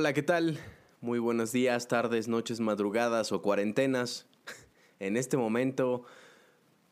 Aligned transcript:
Hola, 0.00 0.12
¿qué 0.12 0.22
tal? 0.22 0.60
Muy 1.00 1.18
buenos 1.18 1.50
días, 1.50 1.88
tardes, 1.88 2.28
noches, 2.28 2.60
madrugadas 2.60 3.32
o 3.32 3.42
cuarentenas. 3.42 4.28
En 5.00 5.16
este 5.16 5.36
momento 5.36 6.04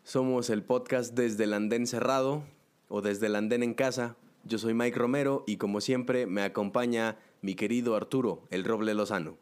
somos 0.02 0.50
el 0.50 0.64
podcast 0.64 1.14
desde 1.14 1.44
el 1.44 1.52
andén 1.52 1.86
cerrado 1.86 2.42
o 2.88 3.02
desde 3.02 3.26
el 3.26 3.36
andén 3.36 3.62
en 3.62 3.74
casa. 3.74 4.16
Yo 4.42 4.58
soy 4.58 4.74
Mike 4.74 4.98
Romero 4.98 5.44
y 5.46 5.56
como 5.56 5.80
siempre 5.80 6.26
me 6.26 6.42
acompaña 6.42 7.16
mi 7.42 7.54
querido 7.54 7.94
Arturo, 7.94 8.42
el 8.50 8.64
Roble 8.64 8.92
Lozano. 8.92 9.38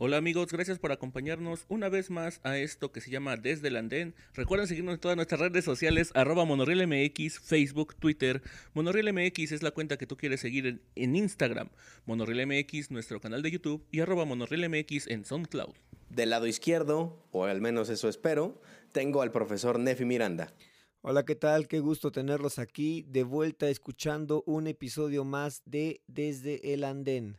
Hola 0.00 0.16
amigos, 0.16 0.52
gracias 0.52 0.78
por 0.78 0.92
acompañarnos 0.92 1.64
una 1.68 1.88
vez 1.88 2.08
más 2.08 2.40
a 2.44 2.56
esto 2.56 2.92
que 2.92 3.00
se 3.00 3.10
llama 3.10 3.36
Desde 3.36 3.66
el 3.66 3.74
Andén. 3.74 4.14
Recuerden 4.32 4.68
seguirnos 4.68 4.94
en 4.94 5.00
todas 5.00 5.16
nuestras 5.16 5.40
redes 5.40 5.64
sociales, 5.64 6.12
arroba 6.14 6.44
MX, 6.44 7.40
Facebook, 7.40 7.96
Twitter. 7.96 8.40
MX 8.74 9.50
es 9.50 9.64
la 9.64 9.72
cuenta 9.72 9.96
que 9.96 10.06
tú 10.06 10.16
quieres 10.16 10.40
seguir 10.40 10.80
en, 10.94 11.16
Instagram. 11.16 11.70
MX, 12.06 12.92
nuestro 12.92 13.20
canal 13.20 13.42
de 13.42 13.50
YouTube 13.50 13.84
y 13.90 13.98
arroba 13.98 14.24
MX 14.24 15.08
en 15.08 15.24
SoundCloud. 15.24 15.74
Del 16.10 16.30
lado 16.30 16.46
izquierdo, 16.46 17.26
o 17.32 17.46
al 17.46 17.60
menos 17.60 17.88
eso 17.88 18.08
espero, 18.08 18.62
tengo 18.92 19.20
al 19.20 19.32
profesor 19.32 19.80
Nefi 19.80 20.04
Miranda. 20.04 20.54
Hola, 21.00 21.24
¿qué 21.24 21.34
tal? 21.34 21.66
Qué 21.66 21.80
gusto 21.80 22.12
tenerlos 22.12 22.60
aquí 22.60 23.04
de 23.08 23.24
vuelta 23.24 23.68
escuchando 23.68 24.44
un 24.46 24.68
episodio 24.68 25.24
más 25.24 25.62
de 25.64 26.02
Desde 26.06 26.72
el 26.72 26.84
Andén 26.84 27.36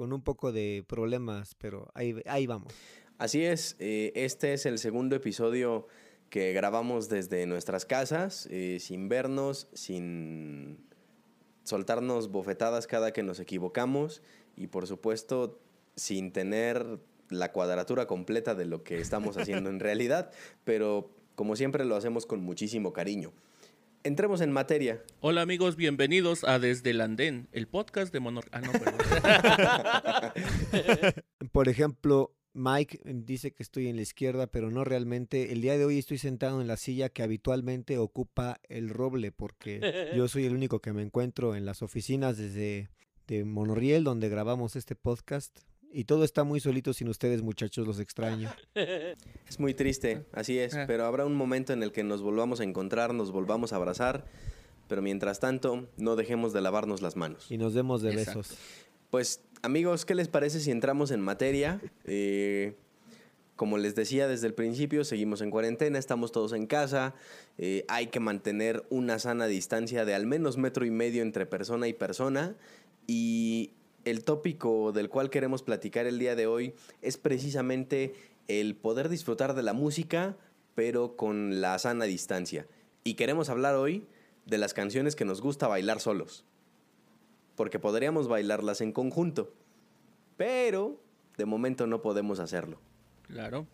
con 0.00 0.14
un 0.14 0.22
poco 0.22 0.50
de 0.50 0.82
problemas, 0.88 1.54
pero 1.56 1.90
ahí, 1.92 2.16
ahí 2.24 2.46
vamos. 2.46 2.72
Así 3.18 3.44
es, 3.44 3.76
eh, 3.80 4.12
este 4.14 4.54
es 4.54 4.64
el 4.64 4.78
segundo 4.78 5.14
episodio 5.14 5.88
que 6.30 6.54
grabamos 6.54 7.10
desde 7.10 7.44
nuestras 7.44 7.84
casas, 7.84 8.48
eh, 8.50 8.78
sin 8.80 9.10
vernos, 9.10 9.68
sin 9.74 10.78
soltarnos 11.64 12.30
bofetadas 12.30 12.86
cada 12.86 13.12
que 13.12 13.22
nos 13.22 13.40
equivocamos 13.40 14.22
y 14.56 14.68
por 14.68 14.86
supuesto 14.86 15.60
sin 15.96 16.32
tener 16.32 16.98
la 17.28 17.52
cuadratura 17.52 18.06
completa 18.06 18.54
de 18.54 18.64
lo 18.64 18.82
que 18.82 19.02
estamos 19.02 19.36
haciendo 19.36 19.68
en 19.68 19.80
realidad, 19.80 20.30
pero 20.64 21.10
como 21.34 21.56
siempre 21.56 21.84
lo 21.84 21.94
hacemos 21.94 22.24
con 22.24 22.40
muchísimo 22.40 22.94
cariño 22.94 23.34
entremos 24.02 24.40
en 24.40 24.52
materia. 24.52 25.02
Hola 25.20 25.42
amigos, 25.42 25.76
bienvenidos 25.76 26.44
a 26.44 26.58
Desde 26.58 26.90
el 26.90 27.00
Andén, 27.00 27.48
el 27.52 27.68
podcast 27.68 28.12
de 28.12 28.20
Monor... 28.20 28.46
Ah, 28.52 28.60
no, 28.60 28.72
Por 31.52 31.68
ejemplo, 31.68 32.34
Mike 32.52 33.00
dice 33.04 33.52
que 33.52 33.62
estoy 33.62 33.88
en 33.88 33.96
la 33.96 34.02
izquierda, 34.02 34.46
pero 34.46 34.70
no 34.70 34.84
realmente. 34.84 35.52
El 35.52 35.60
día 35.60 35.76
de 35.76 35.84
hoy 35.84 35.98
estoy 35.98 36.18
sentado 36.18 36.60
en 36.60 36.68
la 36.68 36.76
silla 36.76 37.08
que 37.08 37.22
habitualmente 37.22 37.98
ocupa 37.98 38.60
el 38.68 38.88
roble, 38.88 39.32
porque 39.32 39.80
yo 40.16 40.28
soy 40.28 40.46
el 40.46 40.54
único 40.54 40.80
que 40.80 40.92
me 40.92 41.02
encuentro 41.02 41.54
en 41.54 41.66
las 41.66 41.82
oficinas 41.82 42.36
desde 42.36 42.88
de 43.26 43.44
Monorriel, 43.44 44.04
donde 44.04 44.28
grabamos 44.28 44.76
este 44.76 44.96
podcast. 44.96 45.60
Y 45.92 46.04
todo 46.04 46.24
está 46.24 46.44
muy 46.44 46.60
solito 46.60 46.92
sin 46.92 47.08
ustedes, 47.08 47.42
muchachos, 47.42 47.86
los 47.86 47.98
extraño. 47.98 48.50
Es 49.48 49.58
muy 49.58 49.74
triste, 49.74 50.24
así 50.32 50.58
es, 50.58 50.74
ah. 50.74 50.84
pero 50.86 51.04
habrá 51.04 51.26
un 51.26 51.34
momento 51.34 51.72
en 51.72 51.82
el 51.82 51.90
que 51.90 52.04
nos 52.04 52.22
volvamos 52.22 52.60
a 52.60 52.64
encontrar, 52.64 53.12
nos 53.12 53.32
volvamos 53.32 53.72
a 53.72 53.76
abrazar, 53.76 54.24
pero 54.86 55.02
mientras 55.02 55.40
tanto, 55.40 55.88
no 55.96 56.14
dejemos 56.14 56.52
de 56.52 56.60
lavarnos 56.60 57.02
las 57.02 57.16
manos. 57.16 57.50
Y 57.50 57.58
nos 57.58 57.74
demos 57.74 58.00
de 58.00 58.14
besos. 58.14 58.56
Pues, 59.10 59.42
amigos, 59.62 60.04
¿qué 60.04 60.14
les 60.14 60.28
parece 60.28 60.60
si 60.60 60.70
entramos 60.70 61.10
en 61.10 61.20
materia? 61.20 61.80
Eh, 62.04 62.76
como 63.56 63.76
les 63.76 63.94
decía 63.94 64.28
desde 64.28 64.46
el 64.46 64.54
principio, 64.54 65.04
seguimos 65.04 65.42
en 65.42 65.50
cuarentena, 65.50 65.98
estamos 65.98 66.32
todos 66.32 66.52
en 66.52 66.66
casa, 66.66 67.14
eh, 67.58 67.84
hay 67.88 68.06
que 68.06 68.20
mantener 68.20 68.86
una 68.88 69.18
sana 69.18 69.48
distancia 69.48 70.04
de 70.04 70.14
al 70.14 70.26
menos 70.26 70.56
metro 70.56 70.86
y 70.86 70.90
medio 70.90 71.22
entre 71.22 71.44
persona 71.44 71.88
y 71.88 71.92
persona 71.92 72.56
y 73.06 73.72
el 74.04 74.24
tópico 74.24 74.92
del 74.92 75.08
cual 75.08 75.30
queremos 75.30 75.62
platicar 75.62 76.06
el 76.06 76.18
día 76.18 76.34
de 76.36 76.46
hoy 76.46 76.74
es 77.02 77.16
precisamente 77.16 78.14
el 78.48 78.74
poder 78.74 79.08
disfrutar 79.08 79.54
de 79.54 79.62
la 79.62 79.72
música, 79.72 80.36
pero 80.74 81.16
con 81.16 81.60
la 81.60 81.78
sana 81.78 82.04
distancia. 82.04 82.66
Y 83.04 83.14
queremos 83.14 83.48
hablar 83.48 83.76
hoy 83.76 84.06
de 84.46 84.58
las 84.58 84.74
canciones 84.74 85.16
que 85.16 85.24
nos 85.24 85.40
gusta 85.40 85.68
bailar 85.68 86.00
solos. 86.00 86.44
Porque 87.56 87.78
podríamos 87.78 88.28
bailarlas 88.28 88.80
en 88.80 88.92
conjunto. 88.92 89.52
Pero 90.36 91.00
de 91.36 91.46
momento 91.46 91.86
no 91.86 92.02
podemos 92.02 92.40
hacerlo. 92.40 92.80
Claro. 93.22 93.66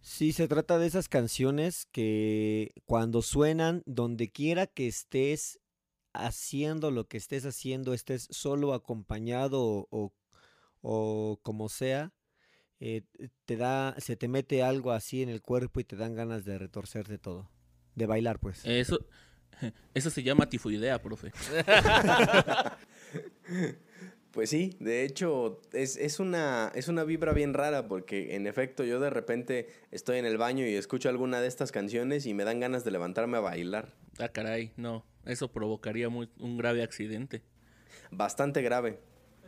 Sí, 0.00 0.32
se 0.32 0.48
trata 0.48 0.78
de 0.78 0.86
esas 0.86 1.08
canciones 1.08 1.86
que 1.90 2.72
cuando 2.86 3.22
suenan, 3.22 3.82
donde 3.86 4.30
quiera 4.30 4.66
que 4.66 4.86
estés, 4.86 5.58
haciendo 6.26 6.90
lo 6.90 7.08
que 7.08 7.16
estés 7.16 7.46
haciendo, 7.46 7.94
estés 7.94 8.28
solo 8.30 8.74
acompañado 8.74 9.88
o, 9.90 10.12
o, 10.80 11.40
como 11.42 11.68
sea, 11.68 12.12
eh, 12.80 13.02
te 13.44 13.56
da, 13.56 13.94
se 13.98 14.16
te 14.16 14.28
mete 14.28 14.62
algo 14.62 14.92
así 14.92 15.22
en 15.22 15.28
el 15.28 15.42
cuerpo 15.42 15.80
y 15.80 15.84
te 15.84 15.96
dan 15.96 16.14
ganas 16.14 16.44
de 16.44 16.58
retorcerte 16.58 17.18
todo. 17.18 17.50
De 17.94 18.06
bailar, 18.06 18.38
pues. 18.38 18.62
Eso, 18.64 19.04
eso 19.94 20.10
se 20.10 20.22
llama 20.22 20.48
tifoidea, 20.48 21.02
profe. 21.02 21.32
Pues 24.30 24.50
sí, 24.50 24.76
de 24.78 25.04
hecho 25.04 25.62
es, 25.72 25.96
es, 25.96 26.20
una, 26.20 26.70
es 26.74 26.86
una 26.86 27.02
vibra 27.02 27.32
bien 27.32 27.54
rara 27.54 27.88
porque 27.88 28.36
en 28.36 28.46
efecto 28.46 28.84
yo 28.84 29.00
de 29.00 29.10
repente 29.10 29.68
estoy 29.90 30.18
en 30.18 30.26
el 30.26 30.36
baño 30.36 30.66
y 30.66 30.74
escucho 30.74 31.08
alguna 31.08 31.40
de 31.40 31.48
estas 31.48 31.72
canciones 31.72 32.26
y 32.26 32.34
me 32.34 32.44
dan 32.44 32.60
ganas 32.60 32.84
de 32.84 32.90
levantarme 32.90 33.38
a 33.38 33.40
bailar. 33.40 33.94
Ah, 34.18 34.28
caray, 34.28 34.72
no, 34.76 35.04
eso 35.24 35.52
provocaría 35.52 36.08
un 36.08 36.56
grave 36.56 36.82
accidente. 36.82 37.42
Bastante 38.10 38.62
grave. 38.62 38.98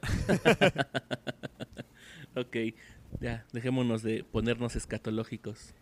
ok, 2.36 2.56
ya, 3.20 3.46
dejémonos 3.52 4.02
de 4.02 4.24
ponernos 4.24 4.76
escatológicos. 4.76 5.74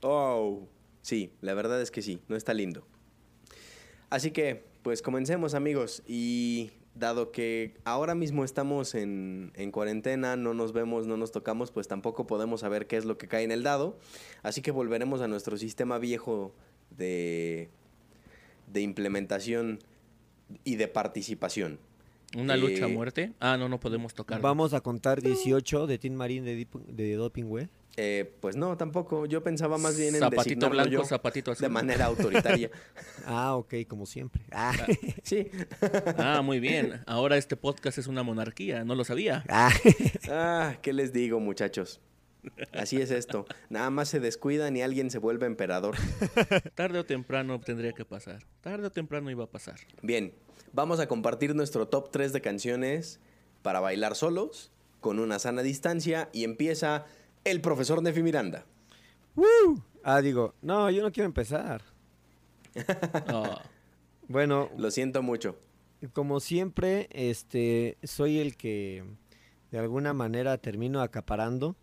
Oh, 0.00 0.68
sí, 1.02 1.32
la 1.40 1.54
verdad 1.54 1.80
es 1.80 1.90
que 1.90 2.02
sí, 2.02 2.20
no 2.28 2.36
está 2.36 2.54
lindo. 2.54 2.86
Así 4.10 4.30
que, 4.30 4.64
pues 4.82 5.02
comencemos 5.02 5.54
amigos 5.54 6.02
y 6.06 6.70
dado 6.94 7.32
que 7.32 7.78
ahora 7.84 8.14
mismo 8.14 8.44
estamos 8.44 8.94
en, 8.94 9.52
cuarentena, 9.72 10.36
no 10.36 10.54
nos 10.54 10.72
vemos, 10.72 11.06
no 11.06 11.16
nos 11.16 11.32
tocamos, 11.32 11.70
pues 11.70 11.88
tampoco 11.88 12.26
podemos 12.26 12.60
saber 12.60 12.86
qué 12.86 12.96
es 12.96 13.04
lo 13.04 13.18
que 13.18 13.28
cae 13.28 13.44
en 13.44 13.52
el 13.52 13.62
dado. 13.62 13.98
Así 14.42 14.62
que 14.62 14.70
volveremos 14.70 15.20
a 15.20 15.28
nuestro 15.28 15.56
sistema 15.56 15.98
viejo 15.98 16.54
de, 16.90 17.70
de 18.66 18.80
implementación 18.82 19.80
y 20.64 20.76
de 20.76 20.88
participación. 20.88 21.78
¿Una 22.36 22.56
lucha 22.56 22.84
a 22.84 22.88
eh, 22.88 22.92
muerte? 22.92 23.32
Ah, 23.40 23.56
no, 23.56 23.68
no 23.68 23.78
podemos 23.80 24.14
tocar. 24.14 24.40
Vamos 24.40 24.74
a 24.74 24.80
contar 24.80 25.22
18 25.22 25.86
de 25.86 25.98
Team 25.98 26.14
Marín 26.14 26.44
de, 26.44 26.66
de 26.88 27.14
Doping 27.14 27.44
Web. 27.44 27.68
Eh, 27.96 28.30
pues 28.40 28.56
no, 28.56 28.76
tampoco. 28.76 29.26
Yo 29.26 29.42
pensaba 29.42 29.78
más 29.78 29.96
bien 29.96 30.14
en 30.14 30.20
zapatito 30.20 30.68
blanco, 30.68 31.04
zapatito 31.04 31.50
azul. 31.52 31.62
de 31.62 31.68
manera 31.70 32.06
autoritaria. 32.06 32.70
ah, 33.26 33.56
ok, 33.56 33.74
como 33.88 34.04
siempre. 34.04 34.42
Ah. 34.52 34.74
sí. 35.22 35.48
ah, 36.18 36.42
muy 36.42 36.60
bien. 36.60 37.02
Ahora 37.06 37.38
este 37.38 37.56
podcast 37.56 37.98
es 37.98 38.06
una 38.06 38.22
monarquía, 38.22 38.84
no 38.84 38.94
lo 38.94 39.04
sabía. 39.04 39.44
Ah. 39.48 39.72
ah, 40.28 40.74
¿qué 40.82 40.92
les 40.92 41.12
digo, 41.12 41.40
muchachos? 41.40 42.00
Así 42.72 43.00
es 43.00 43.10
esto. 43.10 43.46
Nada 43.68 43.90
más 43.90 44.08
se 44.08 44.20
descuidan 44.20 44.76
y 44.76 44.82
alguien 44.82 45.10
se 45.10 45.18
vuelve 45.18 45.46
emperador. 45.46 45.96
Tarde 46.74 46.98
o 46.98 47.04
temprano 47.04 47.60
tendría 47.60 47.92
que 47.92 48.04
pasar. 48.04 48.44
Tarde 48.60 48.86
o 48.86 48.90
temprano 48.90 49.30
iba 49.30 49.44
a 49.44 49.50
pasar. 49.50 49.76
Bien, 50.02 50.32
vamos 50.72 51.00
a 51.00 51.08
compartir 51.08 51.54
nuestro 51.54 51.88
top 51.88 52.10
3 52.10 52.32
de 52.32 52.40
canciones 52.40 53.20
para 53.62 53.80
bailar 53.80 54.14
solos, 54.14 54.70
con 55.00 55.18
una 55.18 55.38
sana 55.38 55.62
distancia, 55.62 56.28
y 56.32 56.44
empieza 56.44 57.06
el 57.44 57.60
profesor 57.60 58.02
Nefi 58.02 58.22
Miranda. 58.22 58.64
Ah, 60.02 60.20
digo, 60.20 60.54
no, 60.62 60.90
yo 60.90 61.02
no 61.02 61.12
quiero 61.12 61.26
empezar. 61.26 61.82
Bueno. 64.28 64.70
Lo 64.76 64.90
siento 64.90 65.22
mucho. 65.22 65.56
Como 66.12 66.40
siempre, 66.40 67.08
este, 67.12 67.96
soy 68.02 68.38
el 68.38 68.56
que 68.56 69.04
de 69.70 69.78
alguna 69.78 70.12
manera 70.12 70.58
termino 70.58 71.00
acaparando. 71.00 71.76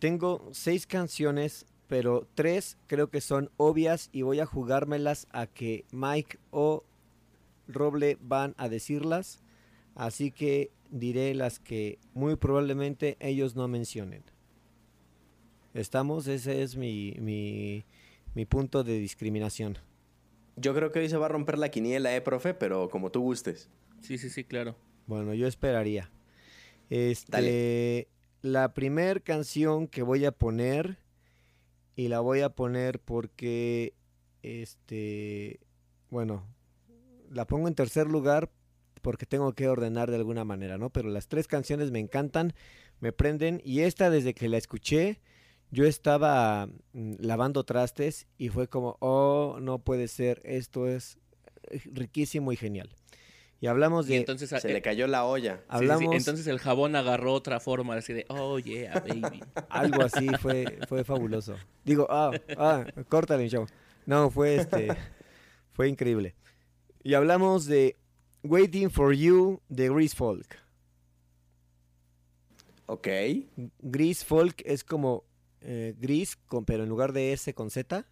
Tengo 0.00 0.48
seis 0.52 0.86
canciones, 0.86 1.66
pero 1.86 2.26
tres 2.34 2.78
creo 2.86 3.10
que 3.10 3.20
son 3.20 3.50
obvias 3.58 4.08
y 4.12 4.22
voy 4.22 4.40
a 4.40 4.46
jugármelas 4.46 5.28
a 5.30 5.46
que 5.46 5.84
Mike 5.92 6.38
o 6.50 6.84
Roble 7.68 8.16
van 8.18 8.54
a 8.56 8.70
decirlas. 8.70 9.42
Así 9.94 10.30
que 10.30 10.70
diré 10.90 11.34
las 11.34 11.60
que 11.60 11.98
muy 12.14 12.36
probablemente 12.36 13.18
ellos 13.20 13.56
no 13.56 13.68
mencionen. 13.68 14.22
¿Estamos? 15.74 16.26
Ese 16.28 16.62
es 16.62 16.76
mi, 16.76 17.14
mi, 17.20 17.84
mi 18.34 18.46
punto 18.46 18.82
de 18.82 18.98
discriminación. 18.98 19.76
Yo 20.56 20.74
creo 20.74 20.92
que 20.92 21.00
hoy 21.00 21.10
se 21.10 21.18
va 21.18 21.26
a 21.26 21.28
romper 21.28 21.58
la 21.58 21.70
quiniela, 21.70 22.16
eh, 22.16 22.22
profe, 22.22 22.54
pero 22.54 22.88
como 22.88 23.10
tú 23.10 23.20
gustes. 23.20 23.68
Sí, 24.00 24.16
sí, 24.16 24.30
sí, 24.30 24.44
claro. 24.44 24.76
Bueno, 25.06 25.34
yo 25.34 25.46
esperaría. 25.46 26.10
Este, 26.88 28.08
la 28.42 28.72
primer 28.74 29.22
canción 29.22 29.86
que 29.86 30.02
voy 30.02 30.24
a 30.24 30.32
poner 30.32 30.98
y 31.96 32.08
la 32.08 32.20
voy 32.20 32.40
a 32.40 32.50
poner 32.50 33.00
porque 33.00 33.94
este, 34.42 35.60
bueno, 36.10 36.46
la 37.30 37.46
pongo 37.46 37.68
en 37.68 37.74
tercer 37.74 38.06
lugar 38.06 38.50
porque 39.02 39.26
tengo 39.26 39.52
que 39.54 39.68
ordenar 39.68 40.10
de 40.10 40.16
alguna 40.16 40.44
manera, 40.44 40.78
¿no? 40.78 40.90
Pero 40.90 41.08
las 41.08 41.28
tres 41.28 41.46
canciones 41.46 41.90
me 41.90 42.00
encantan, 42.00 42.54
me 43.00 43.12
prenden 43.12 43.60
y 43.64 43.80
esta 43.80 44.10
desde 44.10 44.34
que 44.34 44.48
la 44.48 44.58
escuché, 44.58 45.20
yo 45.70 45.86
estaba 45.86 46.68
mm, 46.92 47.14
lavando 47.18 47.64
trastes 47.64 48.26
y 48.36 48.48
fue 48.48 48.68
como, 48.68 48.96
oh, 49.00 49.58
no 49.60 49.78
puede 49.78 50.08
ser, 50.08 50.40
esto 50.44 50.86
es 50.86 51.18
eh, 51.70 51.80
riquísimo 51.92 52.52
y 52.52 52.56
genial. 52.56 52.90
Y 53.60 53.66
hablamos 53.66 54.06
Y 54.06 54.12
de... 54.12 54.16
entonces, 54.16 54.48
Se 54.48 54.70
eh, 54.70 54.72
le 54.72 54.80
cayó 54.80 55.06
la 55.06 55.24
olla. 55.24 55.56
sí, 55.56 55.60
sí, 55.60 55.66
sí, 55.68 55.74
hablamos 55.76 56.14
entonces 56.14 56.46
el 56.46 56.58
jabón 56.58 56.96
agarró 56.96 57.34
otra 57.34 57.60
forma 57.60 57.94
así 57.94 58.12
de, 58.12 58.24
oh 58.28 58.58
yeah, 58.58 59.00
baby. 59.00 59.42
algo 59.68 60.02
así, 60.02 60.28
fue, 60.40 60.78
fue 60.88 61.04
fabuloso. 61.04 61.56
Digo, 61.84 62.06
ah, 62.08 62.32
ah, 62.56 62.86
córtale, 63.08 63.48
show. 63.48 63.66
No, 64.06 64.30
fue 64.30 64.56
este, 64.56 64.88
fue 65.72 65.88
increíble. 65.88 66.34
Y 67.02 67.14
hablamos 67.14 67.66
de 67.66 67.96
Waiting 68.42 68.90
for 68.90 69.14
You 69.14 69.60
de 69.68 69.88
Grease 69.90 70.16
Folk. 70.16 70.56
Ok. 72.86 73.06
Gris 73.78 74.24
folk 74.24 74.62
es 74.64 74.82
como 74.82 75.22
eh, 75.60 75.94
gris, 75.96 76.34
con, 76.34 76.64
pero 76.64 76.82
en 76.82 76.88
lugar 76.88 77.12
de 77.12 77.32
S 77.32 77.54
con 77.54 77.70
Z. 77.70 78.04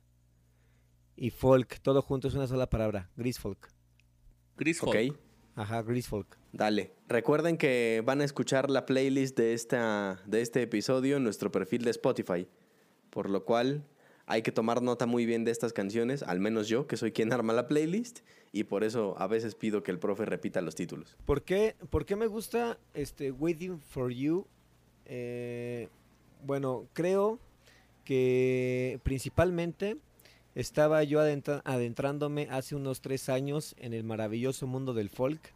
Y 1.17 1.31
folk, 1.31 1.81
todo 1.81 2.01
junto 2.01 2.29
es 2.29 2.35
una 2.35 2.47
sola 2.47 2.71
palabra. 2.71 3.11
Gris 3.17 3.41
folk. 3.41 3.73
Ok. 4.57 4.75
Folk. 4.77 5.19
Ajá, 5.59 5.83
gris 5.83 6.07
folk. 6.07 6.39
Dale. 6.53 6.93
Recuerden 7.09 7.57
que 7.57 8.01
van 8.07 8.21
a 8.21 8.25
escuchar 8.25 8.71
la 8.71 8.87
playlist 8.87 9.37
de, 9.37 9.55
esta, 9.55 10.23
de 10.25 10.41
este 10.41 10.63
episodio 10.63 11.17
en 11.17 11.25
nuestro 11.25 11.51
perfil 11.51 11.83
de 11.83 11.91
Spotify. 11.91 12.47
Por 13.11 13.29
lo 13.29 13.45
cual 13.45 13.85
hay 14.27 14.43
que 14.43 14.53
tomar 14.53 14.83
nota 14.83 15.07
muy 15.07 15.27
bien 15.27 15.45
de 15.45 15.51
estas 15.51 15.73
canciones, 15.73 16.23
al 16.23 16.39
menos 16.39 16.69
yo, 16.69 16.87
que 16.87 16.97
soy 16.97 17.11
quien 17.11 17.33
arma 17.33 17.53
la 17.55 17.67
playlist. 17.67 18.21
Y 18.53 18.65
por 18.65 18.85
eso 18.85 19.17
a 19.19 19.27
veces 19.27 19.57
pido 19.57 19.83
que 19.83 19.91
el 19.91 19.99
profe 19.99 20.27
repita 20.27 20.61
los 20.61 20.77
títulos. 20.77 21.17
¿Por 21.25 21.43
qué, 21.43 21.75
por 21.91 22.07
qué 22.07 22.15
me 22.15 22.29
gusta 22.29 22.79
este 22.95 23.33
Waiting 23.33 23.81
for 23.81 24.13
You? 24.13 24.47
Eh, 25.07 25.89
bueno, 26.47 26.87
creo 26.93 27.41
que 28.05 29.01
principalmente 29.03 29.97
estaba 30.55 31.03
yo 31.05 31.21
adentra- 31.21 31.63
adentrándome 31.65 32.49
hace 32.51 32.75
unos 32.75 33.01
tres 33.01 33.29
años 33.29 33.75
en 33.79 33.95
el 33.95 34.05
maravilloso 34.05 34.67
mundo 34.67 34.95
del 34.95 35.11
folk. 35.11 35.55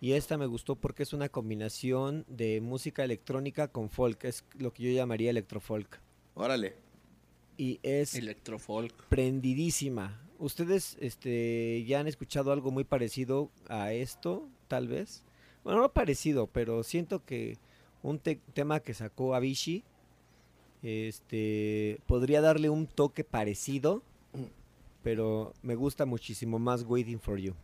Y 0.00 0.12
esta 0.12 0.38
me 0.38 0.46
gustó 0.46 0.76
porque 0.76 1.02
es 1.02 1.12
una 1.12 1.28
combinación 1.28 2.24
de 2.26 2.60
música 2.60 3.04
electrónica 3.04 3.68
con 3.68 3.90
folk. 3.90 4.24
Es 4.24 4.44
lo 4.58 4.72
que 4.72 4.84
yo 4.84 4.90
llamaría 4.92 5.30
electrofolk. 5.30 6.00
Órale. 6.34 6.74
Y 7.58 7.78
es 7.82 8.14
Electrofolk. 8.14 8.94
prendidísima. 9.08 10.18
¿Ustedes 10.38 10.96
este, 11.00 11.84
ya 11.86 12.00
han 12.00 12.06
escuchado 12.06 12.50
algo 12.52 12.70
muy 12.70 12.84
parecido 12.84 13.50
a 13.68 13.92
esto, 13.92 14.48
tal 14.68 14.88
vez? 14.88 15.22
Bueno, 15.64 15.82
no 15.82 15.92
parecido, 15.92 16.46
pero 16.46 16.82
siento 16.82 17.22
que 17.26 17.58
un 18.02 18.18
te- 18.18 18.40
tema 18.54 18.80
que 18.80 18.94
sacó 18.94 19.34
Avicii 19.34 19.84
este, 20.82 22.00
podría 22.06 22.40
darle 22.40 22.70
un 22.70 22.86
toque 22.86 23.24
parecido, 23.24 24.02
pero 25.02 25.54
me 25.62 25.74
gusta 25.74 26.06
muchísimo 26.06 26.58
más 26.58 26.84
Waiting 26.84 27.20
for 27.20 27.38
You, 27.38 27.54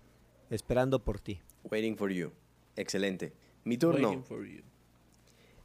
esperando 0.51 1.03
por 1.03 1.21
ti. 1.21 1.41
Waiting 1.71 1.97
for 1.97 2.11
you. 2.11 2.33
Excelente. 2.77 3.33
Mi 3.65 3.77
turno. 3.77 4.09
Waiting 4.09 4.25
for 4.25 4.47
you. 4.47 4.63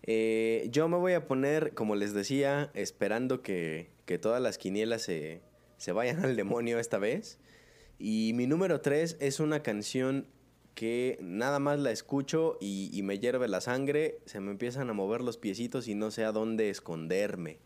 Eh, 0.04 0.68
yo 0.72 0.88
me 0.88 0.98
voy 0.98 1.14
a 1.14 1.28
poner, 1.28 1.74
como 1.74 1.96
les 1.96 2.14
decía, 2.14 2.72
esperando 2.74 3.42
que, 3.42 3.92
que 4.06 4.18
todas 4.18 4.42
las 4.42 4.58
quinielas 4.58 5.04
se, 5.04 5.42
se 5.78 5.92
vayan 5.92 6.24
al 6.26 6.36
demonio 6.36 6.80
esta 6.80 6.98
vez. 6.98 7.40
Y 8.00 8.32
mi 8.34 8.48
número 8.48 8.82
3 8.82 9.18
es 9.20 9.40
una 9.40 9.62
canción 9.62 10.26
que 10.74 11.20
nada 11.22 11.60
más 11.60 11.80
la 11.80 11.92
escucho 11.92 12.58
y, 12.60 12.90
y 12.94 13.04
me 13.04 13.20
hierve 13.20 13.48
la 13.48 13.62
sangre, 13.62 14.20
se 14.26 14.40
me 14.40 14.52
empiezan 14.52 14.90
a 14.90 14.94
mover 14.94 15.22
los 15.22 15.38
piecitos 15.38 15.88
y 15.88 15.94
no 15.94 16.10
sé 16.10 16.24
a 16.24 16.32
dónde 16.32 16.70
esconderme. 16.70 17.60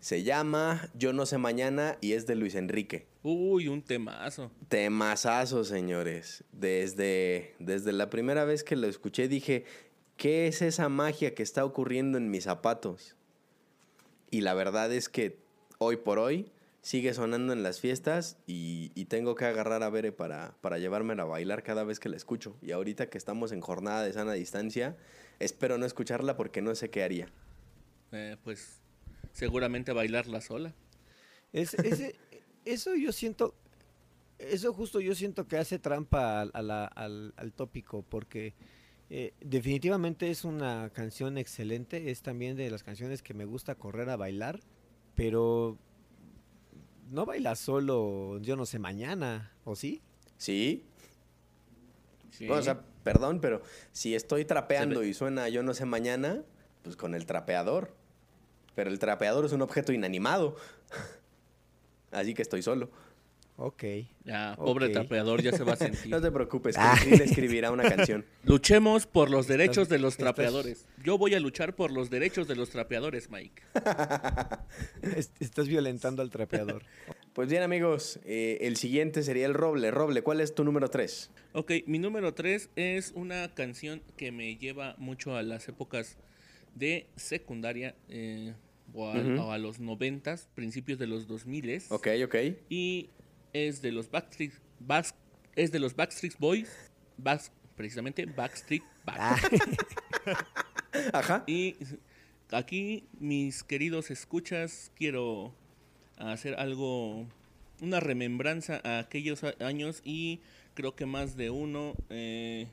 Se 0.00 0.22
llama 0.22 0.90
Yo 0.94 1.12
no 1.12 1.26
sé 1.26 1.38
mañana 1.38 1.98
y 2.00 2.12
es 2.12 2.26
de 2.26 2.36
Luis 2.36 2.54
Enrique. 2.54 3.06
Uy, 3.22 3.68
un 3.68 3.82
temazo. 3.82 4.50
Temazazo, 4.68 5.64
señores. 5.64 6.44
Desde, 6.52 7.54
desde 7.58 7.92
la 7.92 8.08
primera 8.10 8.44
vez 8.44 8.62
que 8.62 8.76
lo 8.76 8.86
escuché 8.86 9.26
dije, 9.26 9.64
¿qué 10.16 10.46
es 10.46 10.62
esa 10.62 10.88
magia 10.88 11.34
que 11.34 11.42
está 11.42 11.64
ocurriendo 11.64 12.18
en 12.18 12.30
mis 12.30 12.44
zapatos? 12.44 13.16
Y 14.30 14.42
la 14.42 14.54
verdad 14.54 14.92
es 14.92 15.08
que 15.08 15.38
hoy 15.78 15.96
por 15.96 16.18
hoy 16.18 16.52
sigue 16.82 17.14
sonando 17.14 17.52
en 17.52 17.64
las 17.64 17.80
fiestas 17.80 18.38
y, 18.46 18.92
y 18.94 19.06
tengo 19.06 19.34
que 19.34 19.44
agarrar 19.44 19.82
a 19.82 19.90
Bere 19.90 20.12
para, 20.12 20.54
para 20.60 20.78
llevármela 20.78 21.24
a 21.24 21.26
bailar 21.26 21.64
cada 21.64 21.82
vez 21.82 21.98
que 21.98 22.08
la 22.08 22.16
escucho. 22.16 22.56
Y 22.62 22.70
ahorita 22.70 23.08
que 23.10 23.18
estamos 23.18 23.50
en 23.50 23.60
jornada 23.60 24.04
de 24.04 24.12
sana 24.12 24.34
distancia, 24.34 24.96
espero 25.40 25.78
no 25.78 25.86
escucharla 25.86 26.36
porque 26.36 26.62
no 26.62 26.74
sé 26.76 26.90
qué 26.90 27.02
haría. 27.02 27.28
Eh, 28.12 28.36
pues 28.44 28.80
seguramente 29.36 29.92
bailarla 29.92 30.40
sola. 30.40 30.74
Es, 31.52 31.74
ese- 31.74 32.16
eso 32.64 32.94
yo 32.96 33.12
siento, 33.12 33.54
eso 34.38 34.72
justo 34.72 34.98
yo 35.00 35.14
siento 35.14 35.46
que 35.46 35.58
hace 35.58 35.78
trampa 35.78 36.40
al, 36.40 36.50
a 36.54 36.62
la- 36.62 36.86
al- 36.86 37.34
al 37.36 37.52
tópico, 37.52 38.02
porque 38.02 38.54
eh, 39.10 39.34
definitivamente 39.40 40.30
es 40.30 40.44
una 40.44 40.90
canción 40.92 41.36
excelente, 41.38 42.10
es 42.10 42.22
también 42.22 42.56
de 42.56 42.70
las 42.70 42.82
canciones 42.82 43.22
que 43.22 43.34
me 43.34 43.44
gusta 43.44 43.74
correr 43.76 44.08
a 44.10 44.16
bailar, 44.16 44.58
pero 45.14 45.78
no 47.10 47.24
baila 47.26 47.54
solo, 47.56 48.38
yo 48.40 48.56
no 48.56 48.66
sé, 48.66 48.78
mañana, 48.78 49.52
¿o 49.64 49.76
sí? 49.76 50.02
¿Sí? 50.38 50.84
Sí. 52.30 52.46
Bueno, 52.46 52.60
o 52.60 52.64
sea, 52.64 52.82
perdón, 53.04 53.40
pero 53.40 53.62
si 53.92 54.14
estoy 54.14 54.44
trapeando 54.44 55.04
y 55.04 55.14
suena 55.14 55.48
yo 55.48 55.62
no 55.62 55.72
sé 55.74 55.84
mañana, 55.84 56.42
pues 56.82 56.96
con 56.96 57.14
el 57.14 57.26
trapeador. 57.26 57.94
Pero 58.76 58.90
el 58.90 59.00
trapeador 59.00 59.44
es 59.44 59.52
un 59.52 59.62
objeto 59.62 59.92
inanimado. 59.92 60.54
Así 62.12 62.32
que 62.34 62.42
estoy 62.42 62.62
solo. 62.62 62.88
Ok. 63.58 63.84
ya, 64.26 64.54
pobre 64.58 64.90
trapeador 64.90 65.40
ya 65.42 65.50
se 65.50 65.64
va 65.64 65.72
a 65.72 65.76
sentir. 65.76 66.08
No 66.10 66.20
te 66.20 66.30
preocupes, 66.30 66.76
que. 66.76 67.04
Krill 67.06 67.22
escribirá 67.22 67.70
una 67.70 67.84
canción. 67.88 68.26
Luchemos 68.44 69.06
por 69.06 69.30
los 69.30 69.46
derechos 69.46 69.88
de 69.88 69.98
los 69.98 70.18
trapeadores. 70.18 70.84
Yo 71.02 71.16
voy 71.16 71.34
a 71.34 71.40
luchar 71.40 71.74
por 71.74 71.90
los 71.90 72.10
derechos 72.10 72.48
de 72.48 72.54
los 72.54 72.68
trapeadores, 72.68 73.30
Mike. 73.30 73.62
Es- 75.00 75.32
Estás 75.40 75.68
violentando 75.68 76.20
al 76.20 76.30
trapeador. 76.30 76.82
Pues 77.32 77.48
bien, 77.48 77.62
amigos, 77.62 78.20
eh, 78.24 78.58
el 78.60 78.76
siguiente 78.76 79.22
sería 79.22 79.46
el 79.46 79.54
Roble. 79.54 79.90
Roble, 79.90 80.20
¿cuál 80.22 80.42
es 80.42 80.54
tu 80.54 80.62
número 80.62 80.90
3? 80.90 81.30
Ok, 81.54 81.72
mi 81.86 81.98
número 81.98 82.34
3 82.34 82.68
es 82.76 83.12
una 83.14 83.54
canción 83.54 84.02
que 84.18 84.32
me 84.32 84.56
lleva 84.56 84.94
mucho 84.98 85.34
a 85.34 85.42
las 85.42 85.66
épocas 85.68 86.18
de 86.74 87.06
secundaria 87.16 87.94
eh, 88.10 88.52
o, 88.94 89.08
a, 89.08 89.18
Ujú. 89.20 89.40
o 89.42 89.52
a 89.52 89.58
los 89.58 89.78
noventas, 89.80 90.48
principios 90.54 90.98
de 90.98 91.06
los 91.06 91.26
2000 91.26 91.82
Ok, 91.90 92.08
ok. 92.24 92.34
y 92.68 93.10
es 93.52 93.82
de 93.82 93.92
los 93.92 94.10
Backstreet 94.10 94.52
Bas- 94.80 95.14
es 95.54 95.72
de 95.72 95.78
los 95.78 95.94
Backstreet 95.96 96.38
Boys, 96.38 96.68
Bas- 97.22 97.50
precisamente 97.76 98.26
Backstreet 98.26 98.82
Back. 99.04 99.18
Ah, 99.20 99.36
Ajá. 101.12 101.44
Y 101.46 101.76
aquí, 102.50 103.04
mis 103.18 103.62
queridos 103.62 104.10
escuchas, 104.10 104.92
quiero 104.96 105.54
hacer 106.18 106.54
algo, 106.54 107.26
una 107.80 108.00
remembranza 108.00 108.80
a 108.84 108.98
aquellos 108.98 109.42
años 109.60 110.00
y 110.04 110.40
creo 110.74 110.94
que 110.96 111.06
más 111.06 111.36
de 111.36 111.50
uno 111.50 111.94
eh, 112.10 112.68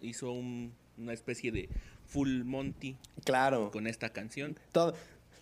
hizo 0.00 0.32
un- 0.32 0.72
una 0.96 1.12
especie 1.12 1.52
de 1.52 1.68
full 2.06 2.42
Monty 2.44 2.96
Claro. 3.24 3.70
con 3.70 3.86
esta 3.86 4.10
canción. 4.12 4.58
To- 4.72 4.94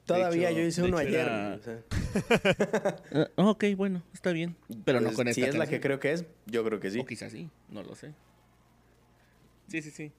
todavía 0.06 0.50
hecho- 0.50 0.58
yo 0.60 0.66
hice 0.66 0.82
uno 0.82 0.98
ayer. 0.98 1.14
era- 1.20 1.54
o 1.54 1.62
sea, 1.62 1.82
Ah, 3.36 3.48
ok, 3.50 3.64
bueno, 3.76 4.02
está 4.14 4.32
bien, 4.32 4.56
pero 4.84 5.00
no 5.00 5.12
con 5.12 5.28
esta 5.28 5.42
Si 5.42 5.48
es 5.48 5.54
la 5.54 5.66
que 5.66 5.80
creo 5.80 6.00
que 6.00 6.12
es, 6.12 6.24
yo 6.46 6.64
creo 6.64 6.80
que 6.80 6.90
sí. 6.90 6.98
O 6.98 7.04
quizás 7.06 7.32
sí, 7.32 7.50
no 7.70 7.82
lo 7.82 7.94
sé. 7.94 8.14
Sí, 9.68 9.82
sí, 9.82 9.90
sí. 9.90 10.12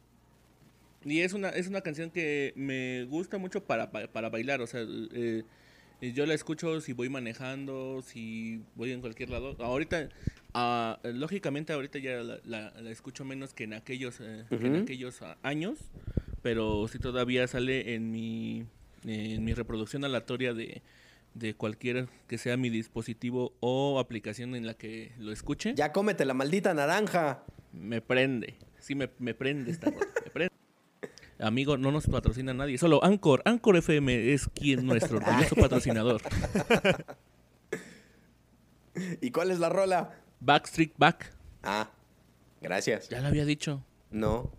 Y 1.06 1.22
es 1.22 1.34
una, 1.34 1.50
es 1.50 1.68
una 1.68 1.82
canción 1.82 2.10
que 2.12 2.54
me 2.56 3.06
gusta 3.06 3.38
mucho 3.38 3.64
para, 3.64 3.92
para 3.92 4.30
bailar. 4.30 4.62
O 4.62 4.68
sea, 4.68 4.82
eh, 4.82 5.44
eh, 6.02 6.12
yo 6.14 6.26
la 6.26 6.34
escucho 6.34 6.82
si 6.82 6.92
voy 6.94 7.08
manejando, 7.08 8.02
si 8.06 8.62
voy 8.76 8.92
en 8.92 9.00
cualquier 9.00 9.30
lado. 9.30 9.56
Ahorita, 9.64 10.10
ah, 10.54 11.00
lógicamente 11.04 11.72
ahorita 11.72 12.00
ya 12.00 12.18
la, 12.24 12.40
la- 12.44 12.72
la 12.82 12.90
escucho 12.92 13.24
menos 13.24 13.54
que 13.54 13.64
en 13.64 13.74
aquellos, 13.74 14.20
eh, 14.20 14.44
que 14.50 14.68
en 14.68 14.76
aquellos 14.76 15.22
ah, 15.22 15.38
años. 15.44 15.80
Pero 16.42 16.88
sí 16.90 17.00
todavía 17.00 17.48
sale 17.48 17.94
en 17.96 18.12
mi, 18.12 18.66
en 19.08 19.44
mi 19.44 19.54
reproducción 19.54 20.04
aleatoria 20.06 20.54
de, 20.54 20.82
de 21.34 21.54
cualquier 21.56 22.08
que 22.28 22.38
sea 22.38 22.58
mi 22.58 22.70
dispositivo 22.70 23.54
o 23.60 24.00
aplicación 24.00 24.56
en 24.56 24.66
la 24.66 24.74
que 24.74 25.14
lo 25.18 25.32
escuche 25.32 25.74
Ya 25.76 25.92
cómete 25.92 26.26
la 26.26 26.34
maldita 26.34 26.74
naranja. 26.74 27.44
me 27.74 28.02
prende. 28.02 28.56
Sí, 28.80 28.96
me, 28.96 29.10
me 29.20 29.34
prende 29.34 29.72
esta 29.72 29.90
rola, 29.92 30.06
me 30.26 30.32
prende. 30.32 30.54
Amigo, 31.40 31.78
no 31.78 31.92
nos 31.92 32.08
patrocina 32.08 32.54
nadie. 32.54 32.78
Solo 32.80 33.04
Anchor. 33.04 33.44
Anchor 33.46 33.78
FM 33.78 34.34
es 34.34 34.48
quien 34.56 34.86
nuestro 34.88 35.18
orgulloso 35.18 35.56
patrocinador. 35.56 36.22
¿Y 39.22 39.30
cuál 39.32 39.52
es 39.52 39.60
la 39.60 39.70
rola? 39.70 40.16
Backstreet 40.40 40.94
Back. 40.98 41.32
Ah, 41.64 41.92
gracias. 42.62 43.10
Ya 43.10 43.22
lo 43.22 43.28
había 43.28 43.46
dicho. 43.46 43.84
No. 44.10 44.52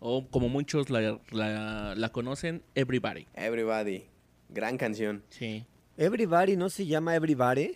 O 0.00 0.28
como 0.28 0.48
muchos 0.48 0.90
la, 0.90 1.20
la, 1.30 1.94
la 1.96 2.08
conocen, 2.10 2.62
Everybody. 2.74 3.26
Everybody. 3.34 4.04
Gran 4.48 4.78
canción. 4.78 5.22
Sí. 5.28 5.66
Everybody 5.96 6.56
no 6.56 6.70
se 6.70 6.86
llama 6.86 7.16
Everybody. 7.16 7.72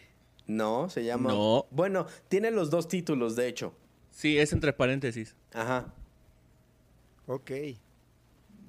No, 0.46 0.88
se 0.88 1.04
llama. 1.04 1.30
No. 1.30 1.66
Bueno, 1.70 2.06
tiene 2.28 2.50
los 2.50 2.70
dos 2.70 2.88
títulos, 2.88 3.36
de 3.36 3.48
hecho. 3.48 3.74
Sí, 4.10 4.38
es 4.38 4.52
entre 4.52 4.72
paréntesis. 4.72 5.34
Ajá. 5.52 5.92
Ok. 7.26 7.50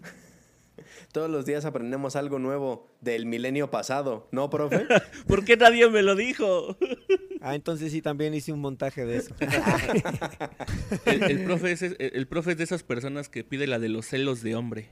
Todos 1.11 1.29
los 1.29 1.45
días 1.45 1.65
aprendemos 1.65 2.15
algo 2.15 2.39
nuevo 2.39 2.87
del 3.01 3.25
milenio 3.25 3.69
pasado, 3.69 4.27
¿no, 4.31 4.49
profe? 4.49 4.87
¿Por 5.27 5.45
qué 5.45 5.57
nadie 5.57 5.89
me 5.89 6.01
lo 6.01 6.15
dijo? 6.15 6.77
Ah, 7.45 7.55
entonces 7.55 7.91
sí, 7.91 8.01
también 8.01 8.33
hice 8.33 8.53
un 8.53 8.61
montaje 8.61 9.05
de 9.05 9.17
eso. 9.17 9.35
El, 11.05 11.23
el 11.23 11.43
profe 11.43 11.73
es, 11.73 11.81
el, 11.81 11.97
el 11.99 12.25
profe 12.25 12.51
es 12.51 12.57
de 12.57 12.63
esas 12.63 12.83
personas 12.83 13.27
que 13.27 13.43
pide 13.43 13.67
la 13.67 13.79
de 13.79 13.89
los 13.89 14.05
celos 14.05 14.41
de 14.41 14.55
hombre. 14.55 14.87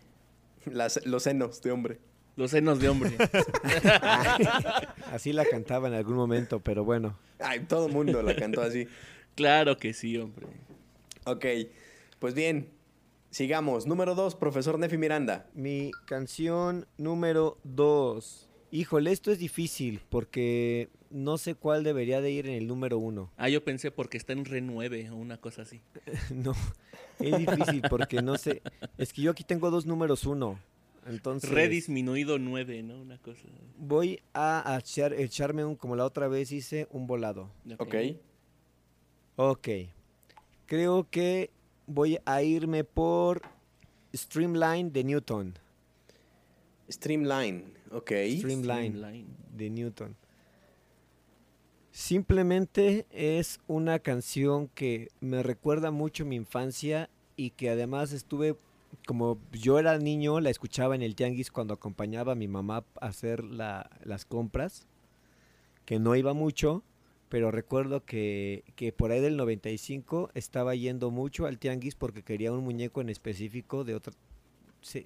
Las- 0.66 1.06
los 1.06 1.24
senos 1.24 1.62
de 1.62 1.72
hombre. 1.72 2.00
Los 2.36 2.52
senos 2.52 2.80
de 2.80 2.90
hombre. 2.90 3.12
Así 5.12 5.34
la 5.34 5.46
cantaba 5.46 5.88
en 5.88 5.94
algún 5.94 6.16
momento, 6.16 6.60
pero 6.60 6.84
bueno. 6.84 7.18
Ay, 7.40 7.62
todo 7.62 7.88
el 7.88 7.94
mundo 7.94 8.22
la 8.22 8.36
cantó 8.36 8.62
así. 8.62 8.88
Claro 9.36 9.78
que 9.78 9.94
sí, 9.94 10.18
hombre. 10.18 10.46
Ok, 11.26 11.46
pues 12.20 12.34
bien, 12.34 12.70
sigamos. 13.30 13.86
Número 13.88 14.16
dos, 14.16 14.36
profesor 14.36 14.78
Nefi 14.80 14.98
Miranda. 14.98 15.48
Mi 15.54 15.92
canción 16.06 16.86
número 16.98 17.58
dos. 17.64 18.50
Híjole, 18.72 19.12
esto 19.12 19.32
es 19.32 19.40
difícil 19.40 20.02
porque 20.10 20.90
no 21.12 21.38
sé 21.38 21.56
cuál 21.56 21.84
debería 21.84 22.22
de 22.22 22.32
ir 22.32 22.48
en 22.48 22.54
el 22.56 22.68
número 22.68 22.98
uno. 22.98 23.32
Ah, 23.38 23.50
yo 23.50 23.64
pensé 23.64 23.92
porque 23.92 24.18
está 24.18 24.34
en 24.34 24.46
re 24.46 24.62
9 24.62 25.10
o 25.12 25.16
una 25.16 25.38
cosa 25.38 25.62
así. 25.64 25.82
No, 26.34 26.54
es 27.20 27.38
difícil 27.38 27.82
porque 27.90 28.22
no 28.22 28.38
sé. 28.38 28.62
Es 28.98 29.14
que 29.14 29.22
yo 29.22 29.32
aquí 29.32 29.44
tengo 29.44 29.70
dos 29.72 29.86
números 29.86 30.26
uno. 30.26 30.60
Entonces 31.08 31.50
Re 31.50 31.68
disminuido 31.68 32.38
9, 32.40 32.84
¿no? 32.84 33.02
Una 33.02 33.18
cosa. 33.18 33.42
voy 33.78 34.22
a 34.34 34.78
echar- 34.80 35.14
echarme 35.20 35.66
un, 35.66 35.76
como 35.76 35.96
la 35.96 36.06
otra 36.06 36.28
vez 36.28 36.52
hice, 36.52 36.88
un 36.92 37.08
volado. 37.08 37.50
Ok. 37.80 37.96
Ok. 39.36 39.68
Creo 40.68 41.08
que 41.10 41.50
voy 41.88 42.20
a 42.26 42.44
irme 42.44 42.84
por 42.84 43.42
Streamline 44.14 44.92
de 44.92 45.04
Newton. 45.04 45.54
Streamline, 46.90 47.64
ok. 47.92 48.12
Streamline 48.38 48.94
Streamline. 48.94 49.28
de 49.56 49.70
Newton. 49.70 50.16
Simplemente 51.92 53.06
es 53.12 53.60
una 53.68 54.00
canción 54.00 54.70
que 54.70 55.10
me 55.20 55.44
recuerda 55.44 55.92
mucho 55.92 56.26
mi 56.26 56.38
infancia 56.38 57.10
y 57.36 57.50
que 57.52 57.70
además 57.70 58.14
estuve, 58.14 58.56
como 59.06 59.38
yo 59.52 59.78
era 59.78 59.98
niño, 59.98 60.40
la 60.40 60.50
escuchaba 60.50 60.96
en 60.96 61.02
el 61.02 61.16
tianguis 61.16 61.52
cuando 61.52 61.74
acompañaba 61.74 62.32
a 62.32 62.36
mi 62.36 62.48
mamá 62.48 62.86
a 63.00 63.08
hacer 63.08 63.44
la- 63.44 63.90
las 64.06 64.24
compras, 64.24 64.88
que 65.86 66.00
no 66.00 66.16
iba 66.16 66.34
mucho, 66.34 66.84
pero 67.28 67.52
recuerdo 67.52 68.06
que, 68.06 68.64
que 68.78 68.94
por 68.94 69.12
ahí 69.12 69.20
del 69.20 69.36
95 69.36 70.32
estaba 70.34 70.76
yendo 70.76 71.12
mucho 71.12 71.46
al 71.46 71.60
tianguis 71.60 71.96
porque 71.96 72.24
quería 72.24 72.54
un 72.54 72.64
muñeco 72.64 73.02
en 73.02 73.10
específico 73.10 73.84
de 73.84 73.96
otra 73.96 74.14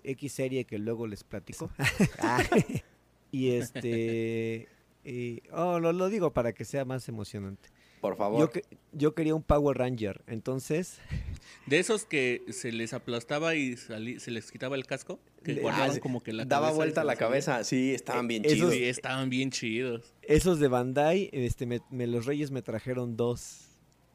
X 0.04 0.32
serie 0.32 0.66
que 0.66 0.78
luego 0.78 1.08
les 1.08 1.24
platico. 1.24 1.72
y 3.32 3.50
este... 3.52 4.68
y- 5.06 5.42
oh, 5.52 5.80
lo, 5.80 5.94
lo 5.94 6.10
digo 6.10 6.34
para 6.34 6.54
que 6.54 6.66
sea 6.66 6.84
más 6.86 7.08
emocionante. 7.08 7.70
Por 8.02 8.18
favor. 8.18 8.40
Yo, 8.40 8.50
que- 8.52 8.64
yo 8.92 9.16
quería 9.16 9.34
un 9.34 9.42
Power 9.44 9.78
Ranger, 9.78 10.22
entonces 10.28 11.00
De 11.66 11.80
esos 11.80 12.06
que 12.06 12.44
se 12.50 12.72
les 12.72 12.94
aplastaba 12.94 13.56
y 13.56 13.74
salí- 13.78 14.20
se 14.20 14.30
les 14.32 14.52
quitaba 14.52 14.76
el 14.76 14.86
casco, 14.86 15.20
que 15.44 15.54
Le- 15.54 15.62
guardaban 15.62 15.92
Ah, 15.96 16.00
como 16.00 16.22
que 16.22 16.34
la 16.34 16.46
Daba 16.46 16.68
cabeza 16.68 16.76
vuelta 16.76 17.04
la 17.04 17.16
cabeza. 17.16 17.64
Sí, 17.64 17.94
estaban 17.94 18.28
bien 18.28 18.44
Esos- 18.46 18.58
chidos. 18.58 18.74
Sí, 18.74 18.84
estaban 18.84 19.30
bien 19.30 19.50
chidos. 19.52 20.14
esos 20.22 20.60
de 20.60 20.68
Bandai, 20.68 21.30
este, 21.34 21.66
me, 21.66 21.82
me- 21.90 22.08
los 22.08 22.26
Reyes 22.26 22.52
me 22.52 22.62
trajeron 22.62 23.16
dos. 23.18 23.62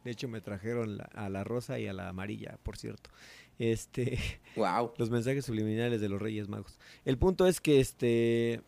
De 0.04 0.12
hecho, 0.12 0.28
me 0.28 0.40
trajeron 0.40 0.96
la- 0.98 1.10
a 1.14 1.28
la 1.28 1.44
rosa 1.44 1.78
y 1.78 1.86
a 1.86 1.92
la 1.92 2.08
amarilla, 2.08 2.58
por 2.62 2.76
cierto. 2.78 3.10
Este, 3.58 4.18
Wow. 4.56 4.92
los 4.98 5.10
mensajes 5.10 5.44
subliminales 5.44 6.00
de 6.00 6.08
los 6.08 6.20
Reyes 6.22 6.48
Magos. 6.48 6.78
El 7.04 7.18
punto 7.18 7.46
es 7.46 7.60
que 7.60 7.80
este 7.80 8.62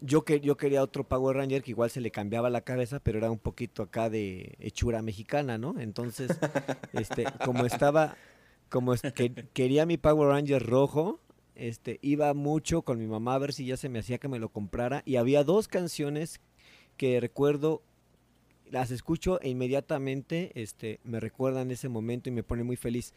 yo 0.00 0.24
que 0.24 0.40
yo 0.40 0.56
quería 0.56 0.82
otro 0.82 1.04
Power 1.04 1.36
Ranger 1.36 1.62
que 1.62 1.70
igual 1.70 1.90
se 1.90 2.00
le 2.00 2.10
cambiaba 2.10 2.50
la 2.50 2.60
cabeza, 2.60 3.00
pero 3.00 3.18
era 3.18 3.30
un 3.30 3.38
poquito 3.38 3.82
acá 3.82 4.10
de 4.10 4.54
hechura 4.60 5.02
mexicana, 5.02 5.58
¿no? 5.58 5.74
Entonces, 5.80 6.38
este, 6.92 7.24
como 7.44 7.64
estaba 7.66 8.16
como 8.68 8.92
es- 8.92 9.02
que 9.14 9.32
quería 9.52 9.86
mi 9.86 9.96
Power 9.96 10.28
Ranger 10.28 10.62
rojo, 10.64 11.20
este 11.54 11.98
iba 12.02 12.34
mucho 12.34 12.82
con 12.82 12.98
mi 12.98 13.06
mamá 13.06 13.34
a 13.34 13.38
ver 13.38 13.52
si 13.54 13.64
ya 13.64 13.76
se 13.76 13.88
me 13.88 14.00
hacía 14.00 14.18
que 14.18 14.28
me 14.28 14.38
lo 14.38 14.48
comprara 14.50 15.02
y 15.06 15.16
había 15.16 15.44
dos 15.44 15.68
canciones 15.68 16.40
que 16.96 17.18
recuerdo 17.20 17.80
las 18.70 18.90
escucho 18.90 19.40
e 19.40 19.48
inmediatamente 19.50 20.50
este 20.54 20.98
me 21.04 21.20
recuerdan 21.20 21.70
ese 21.70 21.88
momento 21.88 22.28
y 22.28 22.32
me 22.32 22.42
pone 22.42 22.64
muy 22.64 22.76
feliz. 22.76 23.14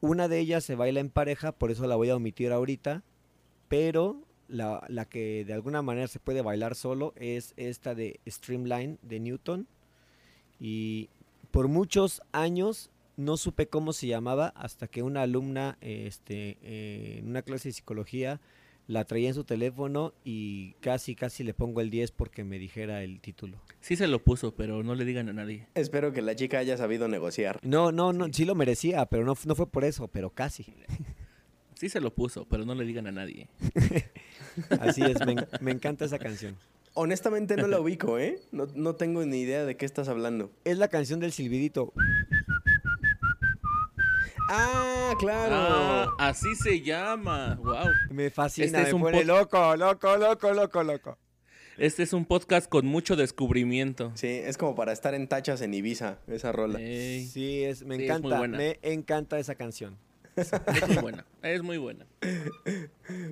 Una 0.00 0.26
de 0.28 0.38
ellas 0.38 0.64
se 0.64 0.74
baila 0.74 1.00
en 1.00 1.10
pareja, 1.10 1.52
por 1.52 1.70
eso 1.70 1.86
la 1.86 1.96
voy 1.96 2.10
a 2.10 2.16
omitir 2.16 2.50
ahorita, 2.50 3.02
pero 3.68 4.16
la, 4.48 4.84
la 4.88 5.04
que 5.04 5.44
de 5.44 5.52
alguna 5.52 5.82
manera 5.82 6.08
se 6.08 6.18
puede 6.18 6.42
bailar 6.42 6.74
solo 6.74 7.12
es 7.16 7.54
esta 7.56 7.94
de 7.94 8.20
Streamline 8.26 8.98
de 9.02 9.20
Newton. 9.20 9.66
Y 10.60 11.08
por 11.50 11.68
muchos 11.68 12.22
años 12.32 12.90
no 13.16 13.36
supe 13.36 13.68
cómo 13.68 13.92
se 13.92 14.06
llamaba 14.06 14.48
hasta 14.56 14.86
que 14.86 15.02
una 15.02 15.22
alumna 15.22 15.78
este, 15.80 16.58
eh, 16.62 17.18
en 17.18 17.28
una 17.28 17.42
clase 17.42 17.68
de 17.68 17.72
psicología 17.72 18.40
la 18.86 19.04
traía 19.04 19.28
en 19.28 19.34
su 19.34 19.44
teléfono 19.44 20.12
y 20.24 20.72
casi, 20.80 21.14
casi 21.14 21.42
le 21.42 21.54
pongo 21.54 21.80
el 21.80 21.90
10 21.90 22.10
porque 22.10 22.44
me 22.44 22.58
dijera 22.58 23.02
el 23.02 23.20
título. 23.20 23.58
Sí 23.80 23.96
se 23.96 24.06
lo 24.08 24.22
puso, 24.22 24.54
pero 24.54 24.82
no 24.82 24.94
le 24.94 25.04
digan 25.04 25.28
a 25.28 25.32
nadie. 25.32 25.66
Espero 25.74 26.12
que 26.12 26.20
la 26.20 26.36
chica 26.36 26.58
haya 26.58 26.76
sabido 26.76 27.08
negociar. 27.08 27.60
No, 27.62 27.92
no, 27.92 28.12
no, 28.12 28.26
sí 28.32 28.44
lo 28.44 28.54
merecía, 28.54 29.06
pero 29.06 29.24
no, 29.24 29.34
no 29.46 29.54
fue 29.54 29.66
por 29.66 29.84
eso, 29.84 30.08
pero 30.08 30.30
casi. 30.30 30.66
Sí 31.74 31.88
se 31.88 32.00
lo 32.00 32.14
puso, 32.14 32.46
pero 32.46 32.64
no 32.64 32.74
le 32.74 32.84
digan 32.84 33.06
a 33.06 33.12
nadie. 33.12 33.48
Así 34.80 35.02
es, 35.02 35.24
me, 35.26 35.32
en- 35.32 35.46
me 35.60 35.70
encanta 35.72 36.04
esa 36.04 36.18
canción. 36.18 36.56
Honestamente 36.94 37.56
no 37.56 37.66
la 37.66 37.80
ubico, 37.80 38.18
¿eh? 38.18 38.38
No, 38.52 38.66
no 38.74 38.94
tengo 38.94 39.24
ni 39.24 39.40
idea 39.40 39.64
de 39.64 39.76
qué 39.76 39.84
estás 39.84 40.08
hablando. 40.08 40.50
Es 40.64 40.78
la 40.78 40.88
canción 40.88 41.20
del 41.20 41.32
silbidito. 41.32 41.92
Ah, 44.48 45.14
claro. 45.18 45.54
Ah, 45.56 46.14
así 46.28 46.54
se 46.54 46.82
llama. 46.82 47.58
Wow. 47.62 47.86
Me 48.10 48.30
fascina, 48.30 48.66
Este 48.66 48.80
es 48.82 48.88
me 48.88 48.94
un 48.94 49.02
pone 49.02 49.22
pod- 49.22 49.24
loco, 49.26 49.76
loco, 49.76 50.16
loco, 50.16 50.52
loco, 50.52 50.82
loco. 50.82 51.18
Este 51.76 52.04
es 52.04 52.12
un 52.12 52.24
podcast 52.24 52.68
con 52.68 52.86
mucho 52.86 53.16
descubrimiento. 53.16 54.12
Sí, 54.14 54.28
es 54.28 54.56
como 54.58 54.76
para 54.76 54.92
estar 54.92 55.12
en 55.14 55.26
tachas 55.26 55.60
en 55.60 55.74
Ibiza, 55.74 56.18
esa 56.28 56.52
rola. 56.52 56.78
Ey, 56.80 57.26
Sí, 57.26 57.64
es, 57.64 57.82
me 57.84 57.96
Sí, 57.96 58.02
es 58.04 58.08
muy 58.10 58.16
encanta, 58.18 58.38
buena. 58.38 58.56
me 58.58 58.78
encanta 58.82 59.38
esa 59.40 59.54
canción. 59.56 59.96
Es 60.36 60.88
muy 60.88 60.96
buena. 60.96 61.26
Es 61.42 61.62
muy 61.62 61.78
buena. 61.78 62.06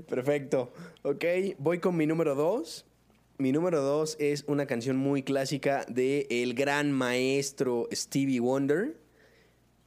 Perfecto. 0.08 0.72
Ok, 1.02 1.24
voy 1.58 1.78
con 1.78 1.96
mi 1.96 2.06
número 2.06 2.34
dos. 2.34 2.86
Mi 3.38 3.50
número 3.50 3.80
dos 3.80 4.16
es 4.20 4.44
una 4.46 4.66
canción 4.66 4.96
muy 4.96 5.22
clásica 5.22 5.84
de 5.88 6.26
el 6.30 6.54
gran 6.54 6.92
maestro 6.92 7.88
Stevie 7.92 8.40
Wonder. 8.40 8.96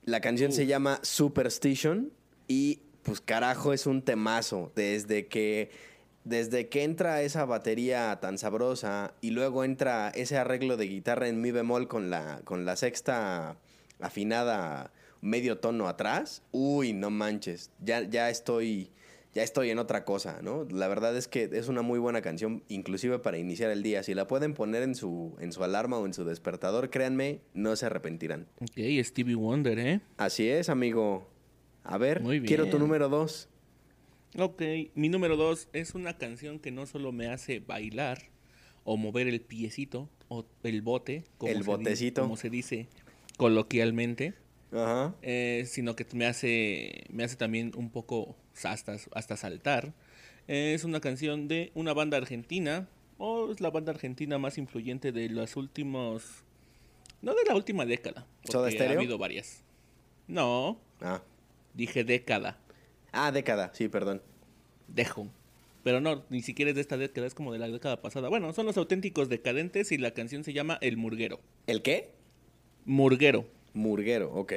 La 0.03 0.19
canción 0.19 0.51
se 0.51 0.65
llama 0.65 0.99
Superstition 1.03 2.11
y 2.47 2.81
pues 3.03 3.21
carajo 3.21 3.71
es 3.71 3.85
un 3.85 4.01
temazo 4.01 4.71
desde 4.75 5.27
que 5.27 5.69
desde 6.23 6.69
que 6.69 6.83
entra 6.83 7.21
esa 7.21 7.45
batería 7.45 8.17
tan 8.19 8.39
sabrosa 8.39 9.13
y 9.21 9.29
luego 9.29 9.63
entra 9.63 10.09
ese 10.09 10.37
arreglo 10.37 10.75
de 10.75 10.87
guitarra 10.87 11.27
en 11.27 11.39
mi 11.39 11.51
bemol 11.51 11.87
con 11.87 12.09
la 12.09 12.41
con 12.43 12.65
la 12.65 12.75
sexta 12.75 13.57
afinada 13.99 14.91
medio 15.25 15.57
tono 15.57 15.87
atrás. 15.87 16.43
Uy, 16.51 16.93
no 16.93 17.09
manches. 17.09 17.71
Ya 17.83 18.03
ya 18.03 18.29
estoy 18.29 18.91
ya 19.33 19.43
estoy 19.43 19.69
en 19.69 19.79
otra 19.79 20.05
cosa, 20.05 20.39
¿no? 20.41 20.65
La 20.71 20.87
verdad 20.87 21.15
es 21.17 21.27
que 21.27 21.49
es 21.51 21.67
una 21.67 21.81
muy 21.81 21.99
buena 21.99 22.21
canción, 22.21 22.63
inclusive 22.69 23.19
para 23.19 23.37
iniciar 23.37 23.69
el 23.69 23.83
día. 23.83 24.01
Si 24.01 24.13
la 24.13 24.27
pueden 24.27 24.53
poner 24.53 24.81
en 24.81 24.95
su, 24.95 25.35
en 25.41 25.51
su 25.51 25.61
alarma 25.61 25.97
o 25.97 26.05
en 26.05 26.13
su 26.13 26.23
despertador, 26.23 26.89
créanme, 26.89 27.41
no 27.53 27.75
se 27.75 27.87
arrepentirán. 27.87 28.47
Ok, 28.61 28.77
Stevie 29.03 29.35
Wonder, 29.35 29.77
¿eh? 29.77 29.99
Así 30.15 30.47
es, 30.47 30.69
amigo. 30.69 31.27
A 31.83 31.97
ver, 31.97 32.21
Muy 32.21 32.41
quiero 32.43 32.69
tu 32.69 32.79
número 32.79 33.09
dos. 33.09 33.49
Ok, 34.37 34.61
mi 34.95 35.09
número 35.09 35.35
dos 35.35 35.67
es 35.73 35.95
una 35.95 36.17
canción 36.17 36.59
que 36.59 36.71
no 36.71 36.85
solo 36.85 37.11
me 37.11 37.27
hace 37.27 37.59
bailar 37.59 38.29
o 38.85 38.95
mover 38.95 39.27
el 39.27 39.41
piecito 39.41 40.09
o 40.29 40.45
el 40.63 40.81
bote, 40.81 41.25
como, 41.37 41.51
El 41.51 41.57
se, 41.59 41.63
botecito. 41.63 42.21
como 42.21 42.37
se 42.37 42.49
dice 42.49 42.87
coloquialmente, 43.37 44.33
Ajá. 44.71 45.15
eh, 45.21 45.63
sino 45.67 45.95
que 45.95 46.05
me 46.13 46.25
hace, 46.25 47.05
me 47.09 47.23
hace 47.23 47.35
también 47.35 47.71
un 47.75 47.89
poco 47.89 48.35
hasta, 48.63 48.97
hasta 49.13 49.37
saltar. 49.37 49.93
Es 50.47 50.83
una 50.83 50.99
canción 50.99 51.47
de 51.47 51.71
una 51.73 51.93
banda 51.93 52.17
argentina, 52.17 52.87
o 53.17 53.51
es 53.51 53.61
la 53.61 53.69
banda 53.71 53.91
argentina 53.91 54.37
más 54.37 54.57
influyente 54.57 55.11
de 55.11 55.29
los 55.29 55.55
últimos... 55.55 56.43
No 57.21 57.33
de 57.33 57.43
la 57.47 57.55
última 57.55 57.85
década, 57.85 58.27
¿Soda 58.43 58.69
porque 58.69 58.83
ha 58.83 58.91
habido 58.91 59.17
varias. 59.17 59.63
No, 60.27 60.79
Ah, 61.01 61.21
Dije 61.73 62.03
década. 62.03 62.57
Ah, 63.11 63.31
década, 63.31 63.71
sí, 63.73 63.87
perdón. 63.87 64.21
Dejo. 64.87 65.27
Pero 65.83 66.01
no, 66.01 66.23
ni 66.29 66.41
siquiera 66.41 66.69
es 66.69 66.75
de 66.75 66.81
esta 66.81 66.97
década, 66.97 67.25
es 67.27 67.33
como 67.33 67.51
de 67.53 67.59
la 67.59 67.67
década 67.67 68.01
pasada. 68.01 68.29
Bueno, 68.29 68.53
son 68.53 68.65
los 68.65 68.77
auténticos 68.77 69.29
decadentes 69.29 69.91
y 69.91 69.97
la 69.97 70.11
canción 70.11 70.43
se 70.43 70.53
llama 70.53 70.77
El 70.81 70.97
Murguero. 70.97 71.39
¿El 71.67 71.81
qué? 71.81 72.11
Murguero. 72.85 73.45
Murguero, 73.75 74.31
ok. 74.33 74.53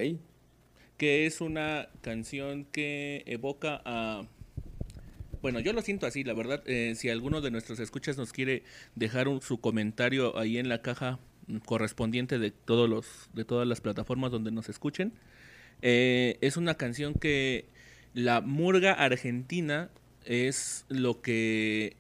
Que 0.97 1.27
es 1.27 1.41
una 1.43 1.89
canción 2.01 2.65
que 2.65 3.23
evoca 3.27 3.83
a... 3.85 4.27
Bueno, 5.43 5.61
yo 5.61 5.73
lo 5.73 5.83
siento 5.83 6.07
así, 6.07 6.25
la 6.25 6.33
verdad. 6.35 6.63
eh, 6.67 6.95
si 6.97 7.11
alguno 7.11 7.41
de 7.41 7.51
nuestros 7.51 7.79
escuchas 7.79 8.17
nos 8.17 8.33
quiere 8.33 8.63
dejar 8.97 9.29
un- 9.29 9.41
su 9.43 9.61
comentario 9.61 10.37
ahí 10.39 10.59
en 10.59 10.69
la 10.69 10.83
caja 10.83 11.19
correspondiente 11.65 12.39
de 12.39 12.51
todos 12.51 12.91
los 12.91 13.31
de 13.33 13.45
todas 13.45 13.67
las 13.67 13.81
plataformas 13.81 14.31
donde 14.33 14.51
nos 14.51 14.69
escuchen, 14.69 15.13
eh, 15.83 16.37
es 16.41 16.57
una 16.57 16.75
canción 16.75 17.15
que 17.15 17.67
la 18.15 18.41
murga 18.41 18.93
argentina 18.95 19.91
es 20.25 20.85
lo 20.89 21.23
que 21.23 21.97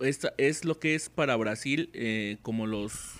es, 0.00 0.20
es 0.36 0.64
lo 0.66 0.78
que 0.78 0.94
es 0.94 1.08
para 1.08 1.34
Brasil 1.36 1.88
eh, 1.94 2.36
como 2.42 2.66
los 2.66 3.14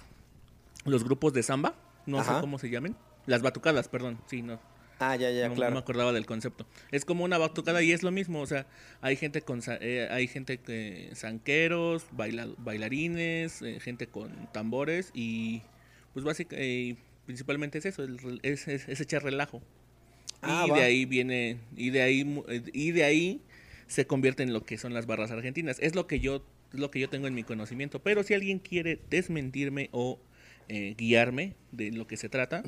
los 0.85 1.02
grupos 1.02 1.33
de 1.33 1.43
samba, 1.43 1.75
no 2.05 2.19
Ajá. 2.21 2.35
sé 2.37 2.40
cómo 2.43 2.59
se 2.59 2.69
llamen, 2.71 2.95
las 3.26 3.42
batucadas, 3.42 3.88
perdón, 3.88 4.18
sí, 4.26 4.42
no, 4.42 4.61
Ah, 4.99 5.14
ya, 5.14 5.30
ya, 5.30 5.42
no, 5.42 5.49
no 5.50 5.54
claro. 5.56 5.73
me 5.75 5.78
acordaba 5.80 6.11
del 6.14 6.25
concepto. 6.25 6.66
Es 6.90 7.04
como 7.04 7.23
una 7.25 7.37
batucada 7.37 7.83
y 7.83 7.92
es 7.92 8.02
lo 8.02 8.11
mismo, 8.12 8.40
o 8.40 8.47
sea, 8.47 8.66
hay 9.02 9.16
gente 9.16 9.42
con 9.42 9.61
eh, 9.80 10.09
hay 10.11 10.26
gente 10.26 10.56
que 10.59 11.11
zanqueros, 11.14 12.06
baila- 12.12 12.54
bailarines, 12.56 13.61
eh, 13.61 13.78
gente 13.80 14.06
con 14.06 14.50
tambores 14.52 15.11
y 15.12 15.61
pues 16.14 16.25
básicamente 16.25 16.97
principalmente 17.26 17.76
es 17.78 17.85
eso, 17.87 18.04
el 18.04 18.40
es, 18.42 18.68
es- 18.68 18.88
es 18.88 19.00
echar 19.00 19.23
relajo. 19.23 19.61
Ah, 20.40 20.64
y 20.66 20.71
va. 20.71 20.76
de 20.78 20.83
ahí 20.85 21.04
viene 21.04 21.59
y 21.76 21.90
de 21.90 22.00
ahí 22.02 22.42
eh, 22.49 22.62
y 22.73 22.92
de 22.92 23.04
ahí 23.04 23.40
se 23.88 24.06
convierte 24.06 24.45
en 24.45 24.52
lo 24.54 24.64
que 24.64 24.78
son 24.78 24.95
las 24.95 25.06
barras 25.06 25.30
argentinas. 25.30 25.78
Es 25.80 25.95
lo 25.95 26.06
que 26.06 26.21
yo 26.21 26.42
es 26.73 26.80
lo 26.80 26.90
que 26.90 27.00
yo 27.00 27.11
tengo 27.11 27.26
en 27.26 27.35
mi 27.35 27.42
conocimiento, 27.42 28.00
pero 28.02 28.23
si 28.23 28.33
alguien 28.33 28.61
quiere 28.61 28.99
desmentirme 29.11 29.88
o 29.92 30.18
eh, 30.68 30.95
guiarme 30.97 31.54
de 31.73 31.90
lo 31.92 32.06
que 32.06 32.16
se 32.16 32.28
trata, 32.28 32.62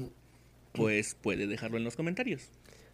pues 0.78 1.14
puede 1.14 1.46
dejarlo 1.46 1.76
en 1.76 1.84
los 1.84 1.96
comentarios. 1.96 2.50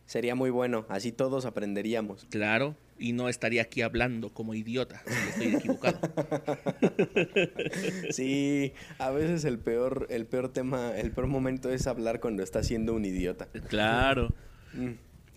Sería 0.07 0.35
muy 0.35 0.51
bueno, 0.51 0.85
así 0.89 1.13
todos 1.13 1.47
aprenderíamos. 1.47 2.27
Claro, 2.31 2.77
y 2.99 3.13
no 3.13 3.29
estaría 3.31 3.63
aquí 3.63 3.81
hablando 3.81 4.35
como 4.35 4.55
idiota 4.55 5.03
si 5.07 5.29
estoy 5.31 5.55
equivocado. 5.57 5.99
Sí, 8.11 8.73
a 8.99 9.11
veces 9.11 9.45
el 9.45 9.59
peor, 9.59 10.07
el 10.11 10.27
peor 10.27 10.53
tema, 10.53 10.97
el 10.97 11.11
peor 11.11 11.27
momento 11.27 11.71
es 11.71 11.87
hablar 11.87 12.21
cuando 12.21 12.43
estás 12.43 12.67
siendo 12.67 12.95
un 12.95 13.05
idiota. 13.05 13.47
Claro. 13.69 14.29
Mm, 14.75 14.91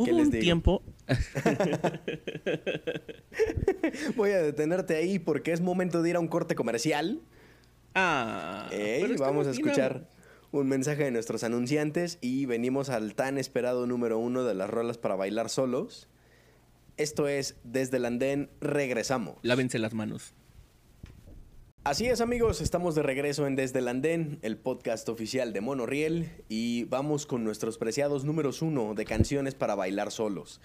¿Qué 0.03 0.07
Hubo 0.11 0.17
les 0.17 0.25
un 0.25 0.31
digo? 0.31 0.41
tiempo. 0.41 0.83
Voy 4.15 4.31
a 4.31 4.41
detenerte 4.41 4.95
ahí 4.95 5.17
porque 5.17 5.53
es 5.53 5.61
momento 5.61 6.03
de 6.03 6.09
ir 6.11 6.15
a 6.17 6.19
un 6.19 6.27
corte 6.27 6.55
comercial. 6.55 7.21
Ah, 7.95 8.69
vamos 9.17 9.47
a 9.47 9.51
bien 9.51 9.65
escuchar 9.65 10.07
un 10.57 10.67
mensaje 10.67 11.03
de 11.03 11.11
nuestros 11.11 11.43
anunciantes 11.43 12.17
y 12.21 12.45
venimos 12.45 12.89
al 12.89 13.15
tan 13.15 13.37
esperado 13.37 13.85
número 13.87 14.17
uno 14.17 14.43
de 14.43 14.55
las 14.55 14.69
rolas 14.69 14.97
para 14.97 15.15
bailar 15.15 15.49
solos. 15.49 16.09
Esto 16.97 17.27
es 17.27 17.55
Desde 17.63 17.97
el 17.97 18.05
Andén, 18.05 18.49
regresamos. 18.60 19.38
Lávense 19.43 19.79
las 19.79 19.93
manos. 19.93 20.34
Así 21.84 22.08
es 22.08 22.19
amigos, 22.19 22.60
estamos 22.60 22.95
de 22.95 23.03
regreso 23.03 23.47
en 23.47 23.55
Desde 23.55 23.79
el 23.79 23.88
Andén, 23.88 24.39
el 24.41 24.58
podcast 24.58 25.08
oficial 25.08 25.53
de 25.53 25.62
Monoriel 25.62 26.29
y 26.49 26.84
vamos 26.86 27.25
con 27.25 27.43
nuestros 27.43 27.77
preciados 27.77 28.25
números 28.25 28.62
uno 28.62 28.93
de 28.93 29.05
canciones 29.05 29.55
para 29.55 29.75
bailar 29.75 30.12
solos. 30.12 30.60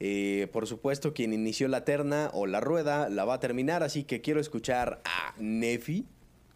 Eh, 0.00 0.48
por 0.52 0.66
supuesto, 0.66 1.12
quien 1.12 1.32
inició 1.32 1.68
la 1.68 1.84
terna 1.84 2.30
o 2.32 2.46
la 2.46 2.60
rueda 2.60 3.08
la 3.08 3.24
va 3.24 3.34
a 3.34 3.40
terminar, 3.40 3.82
así 3.82 4.04
que 4.04 4.20
quiero 4.20 4.40
escuchar 4.40 5.02
a 5.04 5.34
Nefi 5.38 6.06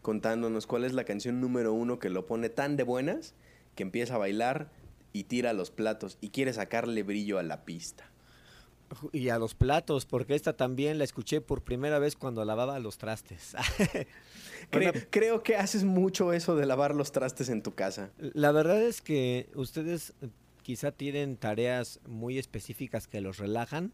contándonos 0.07 0.69
cuál 0.69 0.85
es 0.85 0.93
la 0.93 1.03
canción 1.03 1.41
número 1.41 1.73
uno 1.73 1.99
que 1.99 2.11
lo 2.11 2.27
pone 2.27 2.49
tan 2.49 2.77
de 2.77 2.85
buenas 2.85 3.35
que 3.75 3.83
empieza 3.83 4.15
a 4.15 4.19
bailar 4.19 4.71
y 5.13 5.25
tira 5.25 5.53
los 5.53 5.73
platos 5.73 6.17
y 6.21 6.29
quiere 6.31 6.53
sacarle 6.53 7.03
brillo 7.03 7.41
a 7.41 7.43
la 7.43 7.65
pista. 7.65 8.09
Y 9.11 9.31
a 9.31 9.39
los 9.41 9.57
platos, 9.57 10.07
porque 10.07 10.37
esta 10.37 10.57
también 10.57 10.99
la 10.99 11.03
escuché 11.03 11.41
por 11.41 11.63
primera 11.65 11.99
vez 11.99 12.15
cuando 12.15 12.45
lavaba 12.45 12.79
los 12.79 12.99
trastes. 12.99 13.57
Cre- 14.71 14.91
Una- 14.93 15.07
creo 15.11 15.43
que 15.43 15.57
haces 15.57 15.83
mucho 15.83 16.33
eso 16.33 16.55
de 16.55 16.67
lavar 16.67 16.95
los 16.95 17.11
trastes 17.11 17.49
en 17.49 17.63
tu 17.65 17.75
casa. 17.75 18.11
La 18.19 18.53
verdad 18.53 18.81
es 18.81 19.03
que 19.03 19.51
ustedes 19.57 20.15
eh, 20.23 20.29
quizá 20.63 20.93
tienen 20.93 21.37
tareas 21.37 21.99
muy 22.07 22.39
específicas 22.39 23.09
que 23.09 23.21
los 23.21 23.39
relajan. 23.39 23.93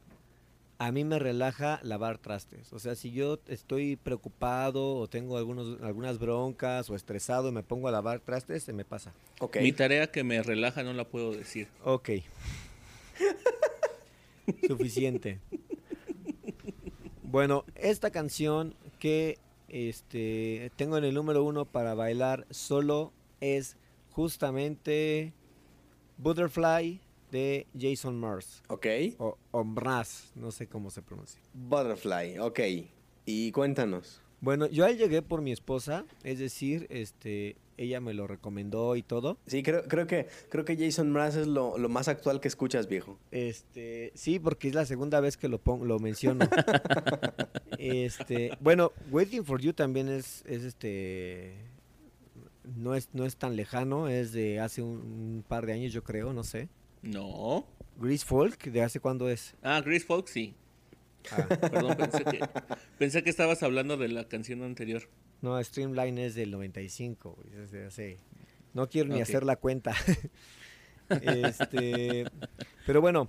A 0.83 0.91
mí 0.91 1.05
me 1.05 1.21
relaja 1.21 1.79
lavar 1.85 2.19
trastes. 2.19 2.73
O 2.73 2.81
sea, 2.81 2.97
si 2.97 3.13
yo 3.13 3.39
estoy 3.47 3.95
preocupado 3.95 4.97
o 4.97 5.07
tengo 5.07 5.37
algunos, 5.37 5.81
algunas 5.81 6.19
broncas 6.19 6.91
o 6.91 6.97
estresado 6.97 7.51
y 7.51 7.53
me 7.53 7.63
pongo 7.63 7.87
a 7.87 7.93
lavar 7.93 8.19
trastes, 8.19 8.65
se 8.65 8.73
me 8.73 8.85
pasa. 8.85 9.13
Mi 9.61 9.71
tarea 9.71 10.11
que 10.11 10.25
me 10.25 10.43
relaja 10.43 10.83
no 10.83 10.93
la 10.93 11.05
puedo 11.05 11.35
decir. 11.35 11.69
Ok. 11.85 12.11
Suficiente. 14.67 15.39
Bueno, 17.23 17.65
esta 17.77 18.11
canción 18.11 18.75
que 18.99 19.39
este 19.69 20.73
tengo 20.75 20.99
en 20.99 21.05
el 21.05 21.15
número 21.15 21.45
uno 21.45 21.65
para 21.65 21.95
bailar 21.95 22.45
solo 22.51 23.13
es 23.41 23.77
justamente 24.11 25.33
Butterfly 26.19 27.01
de 27.33 27.67
Jason 27.77 28.21
Mars. 28.21 28.63
Ok. 28.69 28.87
O, 29.19 29.39
o 29.51 29.65
Mraz, 29.65 30.31
no 30.37 30.53
sé 30.53 30.69
cómo 30.69 30.91
se 30.91 31.03
pronuncia. 31.03 31.41
Butterfly, 31.55 32.39
ok. 32.39 32.61
Y 33.25 33.51
cuéntanos. 33.51 34.21
Bueno, 34.41 34.67
yo 34.67 34.85
ahí 34.85 34.97
llegué 34.97 35.23
por 35.23 35.41
mi 35.41 35.53
esposa, 35.53 36.05
es 36.25 36.39
decir, 36.39 36.87
este, 36.91 37.57
ella 37.79 38.01
me 38.01 38.13
lo 38.13 38.27
recomendó 38.27 38.97
y 38.97 39.03
todo. 39.03 39.39
Sí, 39.47 39.63
creo, 39.63 39.85
creo 39.85 40.07
que 40.07 40.27
creo 40.51 40.65
que 40.65 40.77
Jason 40.77 41.11
Mraz 41.11 41.37
es 41.37 41.47
lo, 41.47 41.79
lo 41.79 41.89
más 41.89 42.09
actual 42.09 42.41
que 42.41 42.49
escuchas, 42.49 42.87
viejo. 42.87 43.19
Este, 43.31 44.13
sí, 44.15 44.39
porque 44.39 44.69
es 44.69 44.75
la 44.75 44.85
segunda 44.85 45.21
vez 45.21 45.37
que 45.37 45.49
lo 45.49 45.59
pongo, 45.59 45.87
lo 45.87 45.99
menciono. 46.01 46.45
este, 47.79 48.51
bueno, 48.61 48.93
Waiting 49.11 49.45
for 49.45 49.61
You 49.61 49.73
también 49.73 50.09
es, 50.09 50.45
es 50.45 50.65
este, 50.65 51.55
no 52.77 52.95
es, 52.95 53.09
no 53.15 53.25
es 53.25 53.37
tan 53.37 53.57
lejano, 53.57 54.09
es 54.09 54.33
de 54.33 54.61
hace 54.61 54.83
un, 54.83 54.99
un 54.99 55.45
par 55.47 55.65
de 55.65 55.73
años, 55.73 55.93
yo 55.93 56.03
creo, 56.03 56.35
no 56.35 56.45
sé. 56.45 56.69
No. 57.03 57.67
Grease 57.97 58.25
Folk, 58.25 58.65
¿de 58.65 58.83
hace 58.83 59.01
cuándo 59.01 59.29
es? 59.29 59.55
Ah, 59.63 59.81
Grace 59.85 60.05
Folk, 60.05 60.29
sí. 60.29 60.55
Ah, 61.31 61.47
Perdón, 61.61 61.97
pensé 61.97 62.25
que, 62.25 62.41
pensé 62.99 63.23
que 63.23 63.31
estabas 63.31 63.63
hablando 63.63 63.97
de 63.97 64.09
la 64.09 64.25
canción 64.29 64.63
anterior. 64.63 65.03
no, 65.41 65.63
Streamline 65.63 66.19
es 66.19 66.35
del 66.35 66.51
95, 66.51 67.37
güey, 67.37 67.63
es 67.63 67.71
de 67.71 67.87
hace, 67.87 68.19
no 68.75 68.89
quiero 68.89 69.09
ni 69.09 69.21
hacer 69.21 69.45
la 69.45 69.57
cuenta. 69.57 69.95
este, 71.23 72.25
pero 72.87 73.01
bueno, 73.01 73.29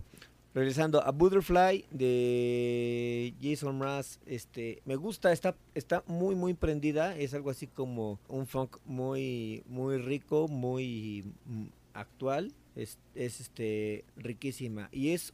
regresando 0.53 1.03
a 1.03 1.11
Butterfly 1.11 1.85
de 1.91 3.33
Jason 3.41 3.77
Mraz, 3.77 4.19
este, 4.25 4.81
me 4.85 4.95
gusta, 4.95 5.31
está, 5.31 5.55
está 5.73 6.03
muy 6.07 6.35
muy 6.35 6.53
prendida, 6.53 7.15
es 7.17 7.33
algo 7.33 7.49
así 7.49 7.67
como 7.67 8.19
un 8.27 8.47
funk 8.47 8.77
muy 8.85 9.63
muy 9.67 9.97
rico, 9.97 10.47
muy 10.47 11.25
mm, 11.45 11.65
actual, 11.93 12.53
es, 12.75 12.97
es 13.15 13.39
este 13.39 14.05
riquísima 14.15 14.89
y 14.91 15.11
es 15.11 15.33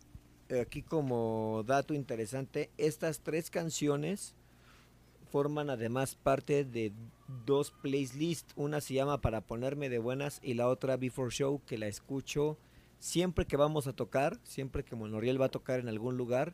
eh, 0.49 0.62
aquí 0.62 0.82
como 0.82 1.63
dato 1.65 1.93
interesante, 1.93 2.71
estas 2.78 3.19
tres 3.19 3.49
canciones 3.49 4.36
forman 5.32 5.69
además 5.69 6.15
parte 6.15 6.65
de 6.65 6.91
dos 7.45 7.71
playlists. 7.71 8.54
Una 8.56 8.82
se 8.82 8.95
llama 8.95 9.21
Para 9.21 9.41
ponerme 9.41 9.89
de 9.89 9.99
buenas 9.99 10.39
y 10.41 10.56
la 10.56 10.67
otra 10.67 10.97
Before 10.97 11.30
Show 11.30 11.62
que 11.67 11.78
la 11.78 11.88
escucho 11.88 12.58
siempre 12.99 13.45
que 13.45 13.58
vamos 13.58 13.88
a 13.88 13.93
tocar, 13.93 14.39
siempre 14.43 14.84
que 14.84 14.95
Monoriel 14.95 15.41
va 15.41 15.45
a 15.45 15.52
tocar 15.52 15.80
en 15.80 15.88
algún 15.88 16.17
lugar, 16.17 16.54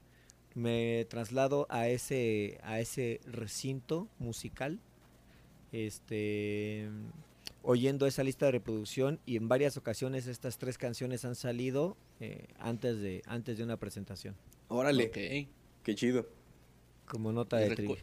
me 0.54 1.06
traslado 1.10 1.66
a 1.70 1.88
ese 1.88 2.60
a 2.64 2.80
ese 2.80 3.20
recinto 3.26 4.08
musical. 4.20 4.80
Este 5.72 6.90
oyendo 7.68 8.06
esa 8.08 8.24
lista 8.24 8.46
de 8.46 8.52
reproducción 8.54 9.20
y 9.26 9.38
en 9.38 9.48
varias 9.48 9.76
ocasiones 9.76 10.28
estas 10.28 10.58
tres 10.58 10.78
canciones 10.78 11.26
han 11.26 11.36
salido 11.36 11.98
eh, 12.20 12.48
antes 12.60 13.00
de 13.00 13.22
antes 13.26 13.58
de 13.58 13.64
una 13.64 13.78
presentación 13.78 14.36
Órale, 14.68 15.08
Ok. 15.08 15.50
qué 15.84 15.96
chido. 15.96 16.26
como 17.08 17.32
nota 17.32 17.58
de 17.58 17.76
recu-. 17.76 17.98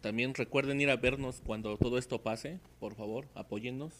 También 0.00 0.34
recuerden 0.34 0.80
ir 0.80 0.90
a 0.90 0.96
vernos 0.96 1.40
cuando 1.46 1.76
todo 1.76 1.96
esto 1.98 2.20
pase. 2.22 2.58
Por 2.80 2.94
favor, 2.96 3.26
apóyennos 3.36 3.92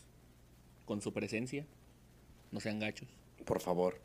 con 0.85 1.01
su 1.01 1.13
presencia. 1.13 1.65
No 2.51 2.59
sean 2.59 2.81
gachos. 2.81 3.09
Por 3.45 3.61
favor. 3.61 4.01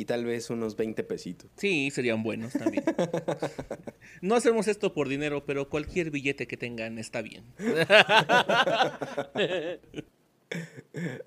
Y 0.00 0.06
tal 0.06 0.24
vez 0.24 0.48
unos 0.48 0.76
20 0.76 1.04
pesitos. 1.04 1.50
Sí, 1.56 1.90
serían 1.90 2.22
buenos 2.22 2.54
también. 2.54 2.84
No 4.22 4.34
hacemos 4.34 4.66
esto 4.66 4.94
por 4.94 5.10
dinero, 5.10 5.44
pero 5.44 5.68
cualquier 5.68 6.10
billete 6.10 6.46
que 6.46 6.56
tengan 6.56 6.98
está 6.98 7.20
bien. 7.20 7.44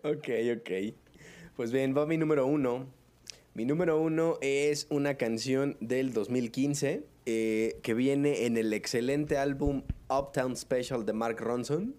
Ok, 0.03 0.27
ok. 0.57 0.71
Pues 1.55 1.71
bien, 1.71 1.95
va 1.95 2.05
mi 2.07 2.17
número 2.17 2.45
uno. 2.47 2.87
Mi 3.53 3.63
número 3.63 4.01
uno 4.01 4.37
es 4.41 4.87
una 4.89 5.15
canción 5.15 5.77
del 5.79 6.11
2015 6.11 7.03
eh, 7.25 7.79
que 7.83 7.93
viene 7.93 8.45
en 8.47 8.57
el 8.57 8.73
excelente 8.73 9.37
álbum 9.37 9.83
Uptown 10.09 10.57
Special 10.57 11.05
de 11.05 11.13
Mark 11.13 11.39
Ronson 11.39 11.95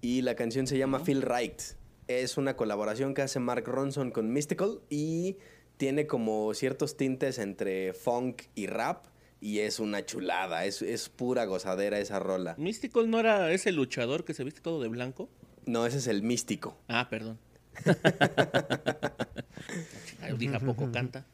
y 0.00 0.22
la 0.22 0.36
canción 0.36 0.66
se 0.66 0.78
llama 0.78 1.00
Feel 1.00 1.22
Right. 1.22 1.60
Es 2.06 2.36
una 2.36 2.56
colaboración 2.56 3.14
que 3.14 3.22
hace 3.22 3.40
Mark 3.40 3.64
Ronson 3.66 4.10
con 4.12 4.32
Mystical 4.32 4.80
y 4.90 5.38
tiene 5.80 6.06
como 6.06 6.52
ciertos 6.52 6.98
tintes 6.98 7.38
entre 7.38 7.94
funk 7.94 8.42
y 8.54 8.66
rap 8.66 9.06
y 9.40 9.60
es 9.60 9.80
una 9.80 10.04
chulada, 10.04 10.66
es, 10.66 10.82
es 10.82 11.08
pura 11.08 11.46
gozadera 11.46 11.98
esa 11.98 12.18
rola. 12.18 12.54
¿Mystical 12.58 13.08
no 13.08 13.18
era 13.18 13.50
ese 13.50 13.72
luchador 13.72 14.26
que 14.26 14.34
se 14.34 14.44
viste 14.44 14.60
todo 14.60 14.82
de 14.82 14.88
blanco? 14.88 15.30
No, 15.64 15.86
ese 15.86 15.96
es 15.96 16.06
el 16.06 16.22
místico. 16.22 16.76
Ah, 16.86 17.08
perdón. 17.08 17.38
Dije, 20.36 20.54
¿a 20.54 20.60
poco 20.60 20.92
canta? 20.92 21.24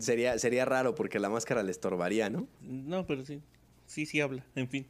Sería, 0.00 0.36
sería 0.40 0.64
raro 0.64 0.96
porque 0.96 1.20
la 1.20 1.28
máscara 1.28 1.62
le 1.62 1.70
estorbaría, 1.70 2.30
¿no? 2.30 2.48
No, 2.60 3.06
pero 3.06 3.24
sí. 3.24 3.40
Sí, 3.86 4.06
sí 4.06 4.20
habla. 4.20 4.44
En 4.56 4.68
fin. 4.68 4.88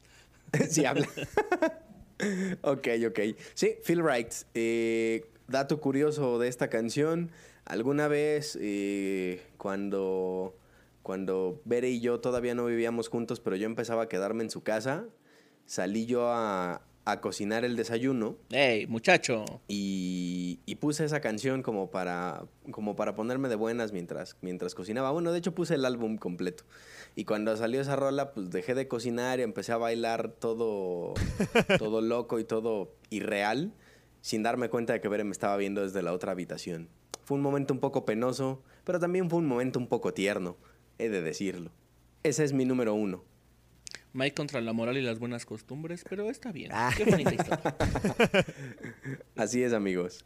sí 0.71 0.87
habla. 0.87 1.07
ok, 2.63 2.89
ok. 3.07 3.21
Sí, 3.53 3.75
Feel 3.85 4.03
Right. 4.03 4.33
Eh, 4.55 5.27
dato 5.47 5.79
curioso 5.79 6.39
de 6.39 6.49
esta 6.49 6.71
canción. 6.71 7.31
Alguna 7.71 8.09
vez 8.09 8.59
eh, 8.61 9.41
cuando, 9.57 10.57
cuando 11.05 11.63
Bere 11.65 11.89
y 11.89 12.01
yo 12.01 12.19
todavía 12.19 12.53
no 12.53 12.67
vivíamos 12.67 13.09
juntos, 13.09 13.39
pero 13.39 13.55
yo 13.55 13.67
empezaba 13.67 14.03
a 14.03 14.09
quedarme 14.09 14.43
en 14.43 14.51
su 14.51 14.65
casa, 14.65 15.05
salí 15.67 16.05
yo 16.05 16.27
a, 16.31 16.83
a 17.05 17.21
cocinar 17.21 17.65
el 17.65 17.77
desayuno. 17.77 18.37
¡Ey, 18.51 18.89
muchacho! 18.89 19.45
Y, 19.69 20.59
y, 20.67 20.75
puse 20.75 21.05
esa 21.05 21.21
canción 21.21 21.63
como 21.63 21.93
para, 21.93 22.43
como 22.73 22.97
para 22.97 23.15
ponerme 23.15 23.49
de 23.49 23.55
buenas 23.55 23.93
mientras, 23.93 24.37
mientras 24.41 24.75
cocinaba. 24.75 25.13
Bueno, 25.13 25.31
de 25.31 25.39
hecho 25.39 25.55
puse 25.55 25.77
el 25.77 25.85
álbum 25.85 26.17
completo. 26.17 26.65
Y 27.15 27.25
cuando 27.25 27.57
salió 27.57 27.81
esa 27.81 27.95
rola, 27.95 28.33
pues 28.33 28.51
dejé 28.51 28.75
de 28.75 28.89
cocinar 28.89 29.39
y 29.39 29.43
empecé 29.45 29.71
a 29.71 29.77
bailar 29.77 30.33
todo, 30.33 31.15
todo 31.79 32.01
loco 32.01 32.41
y 32.41 32.45
todo 32.45 32.97
irreal, 33.11 33.73
sin 34.23 34.43
darme 34.43 34.71
cuenta 34.71 34.93
de 34.93 35.01
que 35.01 35.07
Bere 35.07 35.23
me 35.23 35.31
estaba 35.31 35.57
viendo 35.57 35.83
desde 35.83 36.03
la 36.03 36.13
otra 36.13 36.33
habitación. 36.33 36.89
Fue 37.31 37.37
un 37.37 37.45
momento 37.45 37.73
un 37.73 37.79
poco 37.79 38.05
penoso, 38.05 38.61
pero 38.83 38.99
también 38.99 39.31
fue 39.31 39.39
un 39.39 39.47
momento 39.47 39.79
un 39.79 39.87
poco 39.87 40.13
tierno, 40.13 40.57
he 40.99 41.09
de 41.09 41.23
decirlo. 41.23 41.71
Ese 42.25 42.43
es 42.43 42.53
mi 42.53 42.65
número 42.65 42.93
uno. 42.93 43.23
Mike 44.13 44.35
contra 44.35 44.61
la 44.61 44.73
moral 44.73 44.97
y 44.97 45.01
las 45.01 45.21
buenas 45.21 45.47
costumbres, 45.47 46.05
pero 46.11 46.29
está 46.29 46.51
bien. 46.51 46.73
Ah. 46.75 46.93
Qué 46.97 47.05
bonita 47.05 47.33
historia. 47.33 47.77
Así 49.37 49.63
es, 49.63 49.73
amigos. 49.73 50.25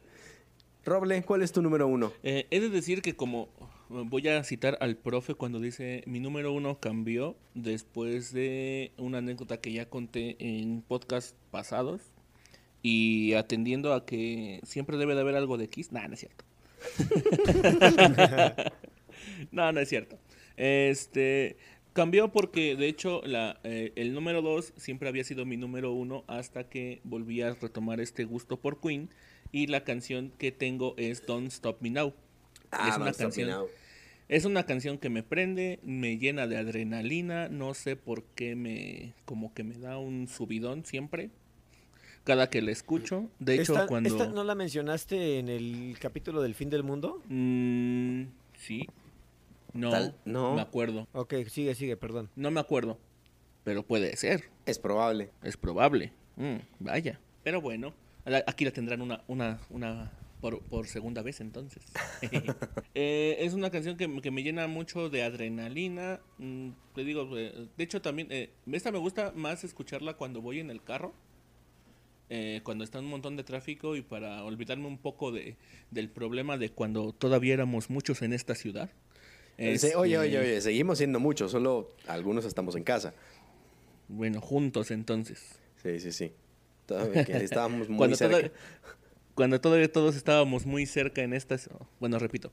Roble, 0.83 1.23
¿cuál 1.25 1.43
es 1.43 1.53
tu 1.53 1.61
número 1.61 1.87
uno? 1.89 2.11
Eh, 2.23 2.47
he 2.51 2.61
de 2.61 2.71
decir 2.71 3.03
que 3.03 3.15
como 3.15 3.51
voy 3.91 4.27
a 4.29 4.43
citar 4.43 4.79
al 4.81 4.97
profe 4.97 5.35
cuando 5.35 5.61
dice 5.61 6.05
mi 6.07 6.21
número 6.21 6.55
uno 6.55 6.81
cambió 6.81 7.37
después 7.53 8.33
de 8.33 8.93
una 8.97 9.19
anécdota 9.19 9.61
que 9.61 9.75
ya 9.75 9.91
conté 9.91 10.37
en 10.39 10.81
podcast 10.81 11.37
pasados 11.51 12.01
y 12.81 13.35
atendiendo 13.35 13.93
a 13.93 14.07
que 14.07 14.61
siempre 14.63 14.97
debe 14.97 15.15
de 15.15 15.21
haber 15.21 15.37
algo 15.37 15.59
de 15.59 15.69
Kiss. 15.69 15.93
Nah, 15.93 16.09
no 16.09 16.15
es 16.15 16.21
cierto. 16.21 16.47
no, 19.53 19.73
no 19.73 19.81
es 19.81 19.89
cierto. 19.89 20.19
Este 20.57 21.57
cambió 21.93 22.33
porque 22.33 22.77
de 22.77 22.89
hecho 22.89 23.23
la, 23.25 23.61
eh, 23.65 23.93
el 23.97 24.13
número 24.15 24.43
2 24.43 24.75
siempre 24.77 25.09
había 25.09 25.25
sido 25.25 25.47
mi 25.47 25.57
número 25.57 25.93
1 25.93 26.25
hasta 26.27 26.69
que 26.69 27.01
volví 27.05 27.41
a 27.41 27.55
retomar 27.55 28.01
este 28.01 28.25
gusto 28.25 28.59
por 28.61 28.81
Queen 28.81 29.11
y 29.53 29.69
la 29.69 29.85
canción 29.85 30.33
que 30.37 30.53
tengo 30.53 30.95
es 30.99 31.25
Don't 31.25 31.49
Stop 31.49 31.81
Me 31.81 31.91
Now. 31.91 32.13
Ah, 32.73 32.89
es 32.89 32.97
una 32.97 33.05
Don't 33.13 33.21
Stop 33.21 33.37
Me 33.37 33.45
Now. 33.45 33.69
es 34.29 34.45
una 34.45 34.67
canción 34.67 34.99
que 34.99 35.09
me 35.09 35.23
prende, 35.23 35.79
me 35.85 36.19
llena 36.19 36.47
de 36.49 36.57
adrenalina, 36.57 37.49
no 37.49 37.75
sé 37.75 37.95
por 37.95 38.25
qué 38.35 38.57
me 38.57 39.15
como 39.25 39.55
que 39.55 39.63
me 39.63 39.79
da 39.79 39.99
un 39.99 40.27
subidón 40.27 40.85
siempre 40.85 41.31
cada 42.25 42.49
que 42.51 42.63
la 42.63 42.71
escucho. 42.73 43.29
De 43.39 43.55
hecho, 43.55 43.75
¿Esta, 43.75 43.87
cuando 43.87 44.09
esta 44.09 44.27
no 44.27 44.45
la 44.45 44.55
mencionaste 44.55 45.39
en 45.39 45.49
el 45.49 45.97
capítulo 46.01 46.43
del 46.43 46.55
fin 46.55 46.71
del 46.71 46.83
mundo? 46.83 47.23
Mm, 47.29 48.25
sí. 48.59 48.89
No, 49.73 49.91
Tal- 49.91 50.15
no. 50.25 50.55
me 50.55 50.63
acuerdo. 50.63 51.07
Ok, 51.13 51.35
sigue, 51.49 51.75
sigue, 51.75 51.97
perdón. 51.97 52.31
No 52.37 52.51
me 52.51 52.61
acuerdo. 52.61 52.99
Pero 53.65 53.83
puede 53.83 54.17
ser. 54.17 54.45
Es 54.67 54.79
probable. 54.79 55.31
Es 55.43 55.57
probable. 55.57 56.13
Mm, 56.37 56.57
vaya. 56.81 57.21
Pero 57.43 57.61
bueno, 57.61 57.93
aquí 58.47 58.65
la 58.65 58.71
tendrán 58.71 59.01
una, 59.03 59.23
una, 59.29 59.61
una 59.71 60.13
por, 60.41 60.61
por 60.63 60.87
segunda 60.87 61.23
vez 61.23 61.41
entonces. 61.41 61.83
Eh, 62.97 63.39
es 63.41 63.55
una 63.55 63.71
canción 63.71 63.97
que, 63.97 64.21
que 64.21 64.31
me 64.31 64.45
llena 64.45 64.69
mucho 64.69 65.11
de 65.11 65.25
adrenalina. 65.25 66.21
Mm, 66.39 66.69
te 66.95 67.03
digo, 67.05 67.37
eh, 67.37 67.67
de 67.77 67.85
hecho 67.85 68.01
también, 68.01 68.29
eh, 68.31 68.51
esta 68.71 68.93
me 68.93 68.99
gusta 68.99 69.33
más 69.35 69.65
escucharla 69.65 70.15
cuando 70.15 70.41
voy 70.41 70.61
en 70.61 70.71
el 70.71 70.81
carro. 70.83 71.13
Eh, 72.31 72.61
cuando 72.65 72.85
está 72.85 72.99
un 73.01 73.07
montón 73.07 73.37
de 73.37 73.45
tráfico 73.45 73.97
y 73.97 74.03
para 74.03 74.43
olvidarme 74.45 74.87
un 74.87 74.99
poco 74.99 75.33
de, 75.33 75.57
del 75.91 76.09
problema 76.09 76.57
de 76.59 76.71
cuando 76.71 77.13
todavía 77.13 77.55
éramos 77.55 77.91
muchos 77.91 78.23
en 78.23 78.33
esta 78.33 78.55
ciudad. 78.55 78.91
Dice, 79.57 79.95
oye, 79.95 80.19
oye, 80.19 80.39
oye, 80.39 80.61
seguimos 80.61 80.99
siendo 80.99 81.21
muchos, 81.21 81.53
solo 81.53 81.95
algunos 82.09 82.45
estamos 82.45 82.75
en 82.75 82.83
casa. 82.83 83.15
Bueno, 84.09 84.41
juntos 84.41 84.91
entonces. 84.91 85.61
Sí, 85.83 86.01
sí, 86.01 86.11
sí. 86.13 86.33
Todavía 86.87 87.25
que 87.25 87.37
estábamos 87.37 87.89
muy 87.89 87.99
cuando, 87.99 88.17
cerca. 88.17 88.37
toda- 88.39 88.53
cuando 89.35 89.61
todavía 89.61 89.91
todos 89.91 90.17
estábamos 90.17 90.67
muy 90.67 90.87
cerca 90.87 91.23
en 91.23 91.33
estas... 91.33 91.71
Bueno, 92.01 92.19
repito. 92.19 92.53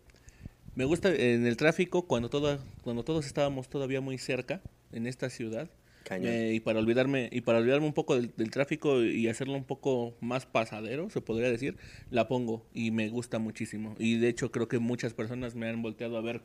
Me 0.76 0.86
gusta 0.86 1.10
en 1.14 1.46
el 1.48 1.58
tráfico 1.58 2.04
cuando, 2.04 2.30
toda, 2.30 2.60
cuando 2.84 3.04
todos 3.04 3.26
estábamos 3.26 3.68
todavía 3.68 4.00
muy 4.00 4.18
cerca 4.18 4.62
en 4.92 5.08
esta 5.08 5.30
ciudad. 5.30 5.70
Cañón. 6.04 6.34
eh, 6.34 6.54
y 6.54 6.60
para 6.60 6.80
olvidarme 6.80 7.30
y 7.32 7.42
para 7.42 7.60
olvidarme 7.60 7.86
un 7.88 7.94
poco 7.94 8.16
del, 8.16 8.32
del 8.36 8.50
tráfico 8.52 9.02
y 9.04 9.28
hacerlo 9.28 9.54
un 9.54 9.64
poco 9.64 10.16
más 10.20 10.46
pasadero 10.46 11.10
se 11.10 11.22
podría 11.22 11.50
decir 11.50 11.78
la 12.10 12.28
pongo 12.28 12.66
y 12.74 12.92
me 12.92 13.10
gusta 13.10 13.40
muchísimo 13.40 13.96
y 14.00 14.18
de 14.18 14.28
hecho 14.30 14.52
creo 14.52 14.68
que 14.68 14.80
muchas 14.80 15.14
personas 15.14 15.56
me 15.56 15.70
han 15.70 15.82
volteado 15.82 16.18
a 16.18 16.22
ver 16.22 16.42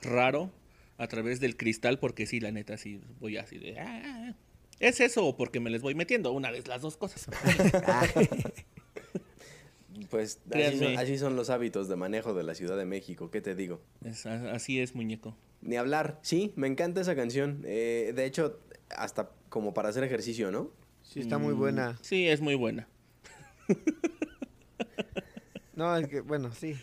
raro 0.00 0.50
a 0.96 1.06
través 1.08 1.40
del 1.40 1.56
cristal 1.56 1.98
porque 1.98 2.26
sí 2.26 2.40
la 2.40 2.52
neta 2.52 2.76
sí 2.76 3.00
voy 3.20 3.36
así 3.36 3.58
de 3.58 3.78
"Ah, 3.80 4.34
es 4.78 5.00
eso 5.00 5.26
o 5.26 5.36
porque 5.36 5.60
me 5.60 5.70
les 5.70 5.82
voy 5.82 5.94
metiendo 5.94 6.32
una 6.32 6.50
de 6.52 6.62
las 6.66 6.80
dos 6.80 6.96
cosas 6.96 7.26
Pues 10.08 10.40
así 10.52 10.78
son, 10.78 10.98
así 10.98 11.18
son 11.18 11.36
los 11.36 11.50
hábitos 11.50 11.88
de 11.88 11.96
manejo 11.96 12.32
de 12.34 12.42
la 12.42 12.54
Ciudad 12.54 12.76
de 12.76 12.84
México, 12.84 13.30
¿qué 13.30 13.40
te 13.40 13.54
digo? 13.54 13.80
Es- 14.04 14.26
así 14.26 14.80
es 14.80 14.94
muñeco 14.94 15.36
Ni 15.62 15.76
hablar. 15.76 16.18
Sí, 16.22 16.52
me 16.56 16.66
encanta 16.68 17.00
esa 17.02 17.14
canción. 17.14 17.62
Eh, 17.66 18.12
de 18.16 18.24
hecho, 18.24 18.58
hasta 18.96 19.30
como 19.48 19.74
para 19.74 19.88
hacer 19.88 20.04
ejercicio, 20.04 20.50
¿no? 20.50 20.70
Sí, 21.02 21.20
está 21.20 21.38
muy 21.38 21.54
buena. 21.54 21.98
sí 22.02 22.28
es 22.28 22.40
muy 22.40 22.54
buena 22.54 22.86
No, 25.74 25.96
es 25.96 26.08
que, 26.08 26.20
bueno, 26.20 26.52
sí. 26.54 26.76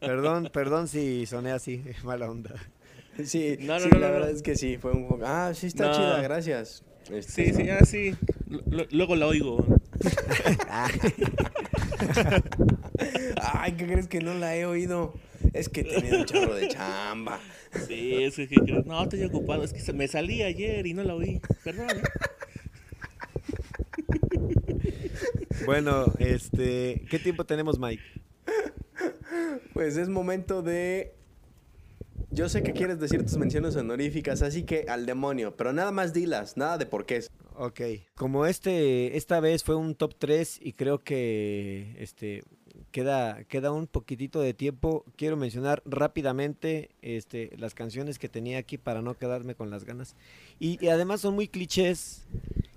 Perdón, 0.00 0.48
perdón 0.52 0.88
si 0.88 1.26
soné 1.26 1.52
así, 1.52 1.84
mala 2.04 2.30
onda. 2.30 2.54
Sí, 3.24 3.56
No, 3.60 3.74
no, 3.74 3.80
sí, 3.80 3.88
no, 3.92 3.98
la 3.98 4.06
no, 4.08 4.12
verdad 4.14 4.30
es 4.30 4.42
que 4.42 4.56
sí, 4.56 4.78
fue 4.78 4.92
un 4.92 5.06
poco... 5.08 5.24
Ah, 5.26 5.52
sí, 5.54 5.66
está 5.66 5.88
No. 5.88 5.94
chida, 5.94 6.22
gracias. 6.22 6.82
Este, 7.10 7.52
sí 7.52 7.62
sí 7.64 7.68
así 7.68 8.14
luego 8.92 9.16
la 9.16 9.26
oigo 9.26 9.66
Ay, 13.42 13.72
¿qué 13.72 13.86
crees 13.86 14.08
que 14.08 14.20
no 14.20 14.34
la 14.34 14.56
he 14.56 14.66
oído? 14.66 15.14
Es 15.52 15.68
que 15.68 15.84
tenido 15.84 16.18
un 16.20 16.24
chorro 16.24 16.54
de 16.54 16.68
chamba. 16.68 17.38
Sí, 17.86 18.22
es 18.22 18.36
que, 18.36 18.48
que- 18.48 18.82
no, 18.86 19.02
estoy 19.02 19.22
ocupado. 19.24 19.64
Es 19.64 19.72
que 19.72 19.80
se- 19.80 19.92
me 19.92 20.08
salí 20.08 20.42
ayer 20.42 20.86
y 20.86 20.94
no 20.94 21.02
la 21.04 21.14
oí. 21.14 21.40
Perdón. 21.64 21.88
¿eh? 21.90 22.02
Bueno, 25.66 26.06
este, 26.18 27.02
¿qué 27.10 27.18
tiempo 27.18 27.44
tenemos, 27.44 27.78
Mike? 27.78 28.02
Pues 29.72 29.96
es 29.96 30.08
momento 30.08 30.62
de... 30.62 31.14
Yo 32.30 32.48
sé 32.48 32.62
que 32.62 32.72
quieres 32.72 32.98
decir 32.98 33.22
tus 33.22 33.36
menciones 33.36 33.76
honoríficas, 33.76 34.40
así 34.40 34.62
que 34.64 34.86
al 34.88 35.04
demonio, 35.04 35.54
pero 35.54 35.74
nada 35.74 35.92
más 35.92 36.14
dilas, 36.14 36.56
nada 36.56 36.78
de 36.78 36.86
por 36.86 37.04
qué. 37.04 37.22
Ok, 37.56 37.80
como 38.14 38.46
este, 38.46 39.18
esta 39.18 39.38
vez 39.40 39.62
fue 39.62 39.76
un 39.76 39.94
top 39.94 40.14
3 40.18 40.58
y 40.62 40.72
creo 40.72 41.04
que 41.04 41.94
este 41.98 42.42
queda, 42.92 43.42
queda 43.44 43.72
un 43.72 43.86
poquitito 43.88 44.40
de 44.40 44.54
tiempo, 44.54 45.04
quiero 45.16 45.36
mencionar 45.36 45.82
rápidamente 45.84 46.90
este, 47.02 47.50
las 47.56 47.74
canciones 47.74 48.18
que 48.18 48.28
tenía 48.28 48.58
aquí 48.58 48.78
para 48.78 49.02
no 49.02 49.14
quedarme 49.14 49.54
con 49.56 49.70
las 49.70 49.84
ganas. 49.84 50.14
Y, 50.60 50.78
y 50.84 50.88
además 50.88 51.20
son 51.22 51.34
muy 51.34 51.48
clichés 51.48 52.26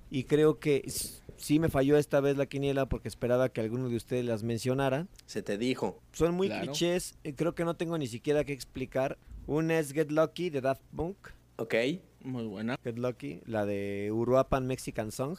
y 0.10 0.24
creo 0.24 0.60
que 0.60 0.90
sí 1.38 1.60
me 1.60 1.70
falló 1.70 1.98
esta 1.98 2.22
vez 2.22 2.38
la 2.38 2.46
quiniela 2.46 2.88
porque 2.88 3.08
esperaba 3.10 3.50
que 3.50 3.62
alguno 3.62 3.90
de 3.90 3.98
ustedes 3.98 4.26
las 4.26 4.42
mencionara. 4.44 5.08
Se 5.26 5.44
te 5.44 5.58
dijo. 5.58 6.00
Son 6.14 6.34
muy 6.34 6.48
Claro. 6.48 6.66
clichés, 6.72 7.16
eh, 7.24 7.34
creo 7.36 7.54
que 7.54 7.66
no 7.66 7.76
tengo 7.76 7.98
ni 7.98 8.08
siquiera 8.08 8.44
que 8.44 8.54
explicar. 8.54 9.18
Una 9.48 9.78
es 9.78 9.92
Get 9.92 10.10
Lucky 10.12 10.50
de 10.50 10.62
Daft 10.62 10.82
Punk. 10.96 11.18
¿Ok? 11.58 11.76
Muy 12.24 12.46
buena. 12.46 12.78
Get 12.84 12.98
Lucky, 12.98 13.42
la 13.46 13.66
de 13.66 14.10
Uruapan 14.12 14.66
Mexican 14.66 15.12
Song. 15.12 15.38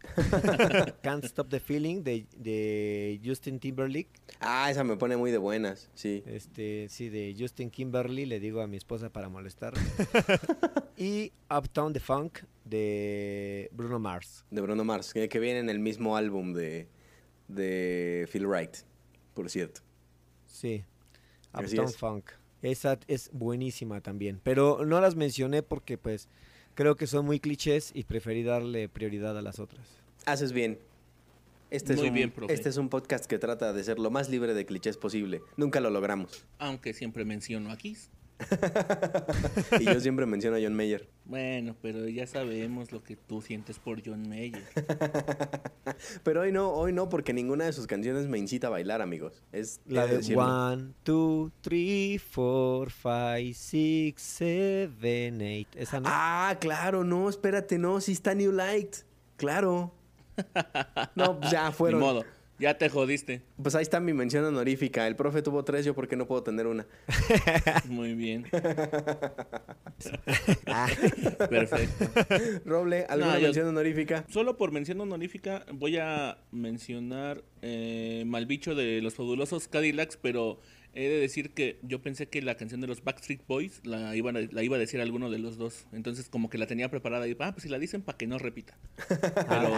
Can't 1.02 1.24
Stop 1.24 1.48
the 1.48 1.60
Feeling 1.60 2.02
de, 2.02 2.26
de 2.36 3.20
Justin 3.24 3.58
Timberlake. 3.58 4.10
Ah, 4.40 4.70
esa 4.70 4.84
me 4.84 4.96
pone 4.96 5.16
muy 5.16 5.30
de 5.30 5.38
buenas, 5.38 5.90
sí. 5.94 6.22
Este, 6.26 6.88
sí, 6.88 7.08
de 7.08 7.34
Justin 7.38 7.70
Kimberly, 7.70 8.26
le 8.26 8.40
digo 8.40 8.60
a 8.60 8.66
mi 8.66 8.76
esposa 8.76 9.10
para 9.10 9.28
molestar. 9.28 9.74
y 10.96 11.32
Uptown 11.50 11.92
the 11.92 12.00
Funk 12.00 12.40
de 12.64 13.68
Bruno 13.72 13.98
Mars. 13.98 14.44
De 14.50 14.60
Bruno 14.60 14.84
Mars, 14.84 15.12
que, 15.12 15.28
que 15.28 15.38
viene 15.38 15.60
en 15.60 15.70
el 15.70 15.78
mismo 15.78 16.16
álbum 16.16 16.52
de, 16.52 16.88
de 17.48 18.28
Phil 18.32 18.46
Wright, 18.46 18.78
por 19.34 19.50
cierto. 19.50 19.80
Sí, 20.46 20.84
Uptown. 21.54 21.88
Funk. 21.92 22.30
Esa 22.62 22.98
es 23.06 23.30
buenísima 23.32 24.00
también. 24.00 24.40
Pero 24.42 24.84
no 24.84 25.00
las 25.00 25.16
mencioné 25.16 25.62
porque 25.62 25.96
pues 25.96 26.28
creo 26.80 26.96
que 26.96 27.06
son 27.06 27.26
muy 27.26 27.40
clichés 27.40 27.90
y 27.92 28.04
preferí 28.04 28.42
darle 28.42 28.88
prioridad 28.88 29.36
a 29.36 29.42
las 29.42 29.58
otras. 29.58 29.86
Haces 30.24 30.52
bien. 30.52 30.78
Este 31.70 31.92
Muy 31.92 32.04
es 32.04 32.08
un, 32.08 32.14
bien, 32.14 32.30
profe. 32.30 32.54
Este 32.54 32.70
es 32.70 32.78
un 32.78 32.88
podcast 32.88 33.26
que 33.26 33.38
trata 33.38 33.74
de 33.74 33.84
ser 33.84 33.98
lo 33.98 34.10
más 34.10 34.30
libre 34.30 34.54
de 34.54 34.64
clichés 34.64 34.96
posible. 34.96 35.42
Nunca 35.58 35.80
lo 35.80 35.90
logramos. 35.90 36.42
Aunque 36.58 36.94
siempre 36.94 37.26
menciono 37.26 37.70
a 37.70 37.76
Kiss. 37.76 38.08
Y 39.80 39.84
yo 39.84 40.00
siempre 40.00 40.26
menciono 40.26 40.56
a 40.56 40.60
John 40.60 40.74
Mayer. 40.74 41.08
Bueno, 41.24 41.76
pero 41.80 42.08
ya 42.08 42.26
sabemos 42.26 42.92
lo 42.92 43.02
que 43.02 43.16
tú 43.16 43.40
sientes 43.40 43.78
por 43.78 44.02
John 44.04 44.28
Mayer. 44.28 44.64
Pero 46.24 46.40
hoy 46.42 46.52
no, 46.52 46.70
hoy 46.72 46.92
no, 46.92 47.08
porque 47.08 47.32
ninguna 47.32 47.64
de 47.66 47.72
sus 47.72 47.86
canciones 47.86 48.26
me 48.26 48.38
incita 48.38 48.66
a 48.68 48.70
bailar, 48.70 49.00
amigos. 49.02 49.42
Es 49.52 49.80
La 49.86 50.02
de 50.06 50.12
de 50.12 50.16
decirlo. 50.18 50.44
One, 50.44 50.92
Two, 51.04 51.52
Three, 51.60 52.18
Four, 52.18 52.90
Five, 52.90 53.54
Six, 53.54 54.20
Seven, 54.22 55.40
Eight. 55.40 55.68
Esa 55.76 56.00
no. 56.00 56.08
Ah, 56.10 56.56
claro, 56.60 57.04
no, 57.04 57.28
espérate, 57.28 57.78
no, 57.78 58.00
sí 58.00 58.12
está 58.12 58.34
New 58.34 58.52
Light. 58.52 58.96
Claro. 59.36 59.92
No, 61.14 61.38
ya 61.50 61.68
Ni 61.68 61.74
fueron. 61.74 62.00
modo, 62.00 62.24
ya 62.60 62.78
te 62.78 62.88
jodiste. 62.88 63.42
Pues 63.60 63.74
ahí 63.74 63.82
está 63.82 63.98
mi 63.98 64.12
mención 64.12 64.44
honorífica. 64.44 65.06
El 65.08 65.16
profe 65.16 65.42
tuvo 65.42 65.64
tres, 65.64 65.84
yo 65.84 65.94
porque 65.94 66.14
no 66.16 66.26
puedo 66.26 66.42
tener 66.44 66.66
una. 66.66 66.86
Muy 67.88 68.14
bien, 68.14 68.46
Ah, 70.66 70.88
perfecto. 71.48 72.06
Roble, 72.64 73.06
¿alguna 73.08 73.32
No, 73.32 73.38
yo- 73.38 73.46
mención 73.48 73.68
honorífica? 73.68 74.24
Solo 74.28 74.56
por 74.56 74.72
mención 74.72 75.00
honorífica 75.00 75.64
voy 75.72 75.98
a 75.98 76.38
mencionar 76.52 77.42
eh, 77.62 78.24
Malbicho 78.26 78.74
de 78.74 79.00
los 79.02 79.14
fabulosos 79.14 79.68
Cadillacs, 79.68 80.16
pero 80.16 80.60
he 80.94 81.08
de 81.08 81.20
decir 81.20 81.50
que 81.50 81.78
yo 81.82 82.02
pensé 82.02 82.28
que 82.28 82.42
la 82.42 82.56
canción 82.56 82.80
de 82.80 82.86
los 82.86 83.04
Backstreet 83.04 83.46
Boys 83.46 83.80
la 83.84 84.16
iba 84.16 84.30
a, 84.30 84.32
la 84.32 84.62
iba 84.62 84.76
a 84.76 84.78
decir 84.78 85.00
alguno 85.00 85.30
de 85.30 85.38
los 85.38 85.56
dos. 85.56 85.86
Entonces 85.92 86.28
como 86.28 86.50
que 86.50 86.58
la 86.58 86.66
tenía 86.66 86.90
preparada 86.90 87.28
y 87.28 87.36
ah, 87.38 87.52
pues 87.52 87.62
si 87.62 87.68
la 87.68 87.78
dicen 87.78 88.02
para 88.02 88.18
que 88.18 88.26
no 88.26 88.38
repita. 88.38 88.76
Pero, 89.48 89.72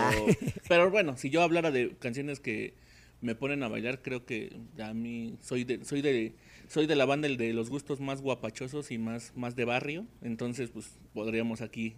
pero 0.69 0.91
bueno, 0.91 1.17
si 1.17 1.31
yo 1.31 1.43
hablara 1.43 1.71
de 1.71 1.95
canciones 1.99 2.41
que 2.41 2.75
me 3.21 3.35
ponen 3.35 3.63
a 3.63 3.69
bailar, 3.69 4.03
creo 4.03 4.27
que 4.27 4.57
a 4.79 4.93
mí 4.93 5.37
soy 5.41 5.65
de, 5.65 5.85
soy 5.85 6.03
de, 6.03 6.35
soy 6.69 6.87
de 6.87 6.97
la 6.97 7.05
banda 7.05 7.29
el 7.29 7.37
de 7.37 7.53
los 7.53 7.71
gustos 7.71 8.01
más 8.01 8.21
guapachosos 8.21 8.91
y 8.91 8.99
más, 8.99 9.33
más 9.37 9.57
de 9.57 9.65
barrio. 9.65 10.07
Entonces, 10.23 10.71
pues 10.71 10.99
podríamos 11.15 11.61
aquí 11.61 11.95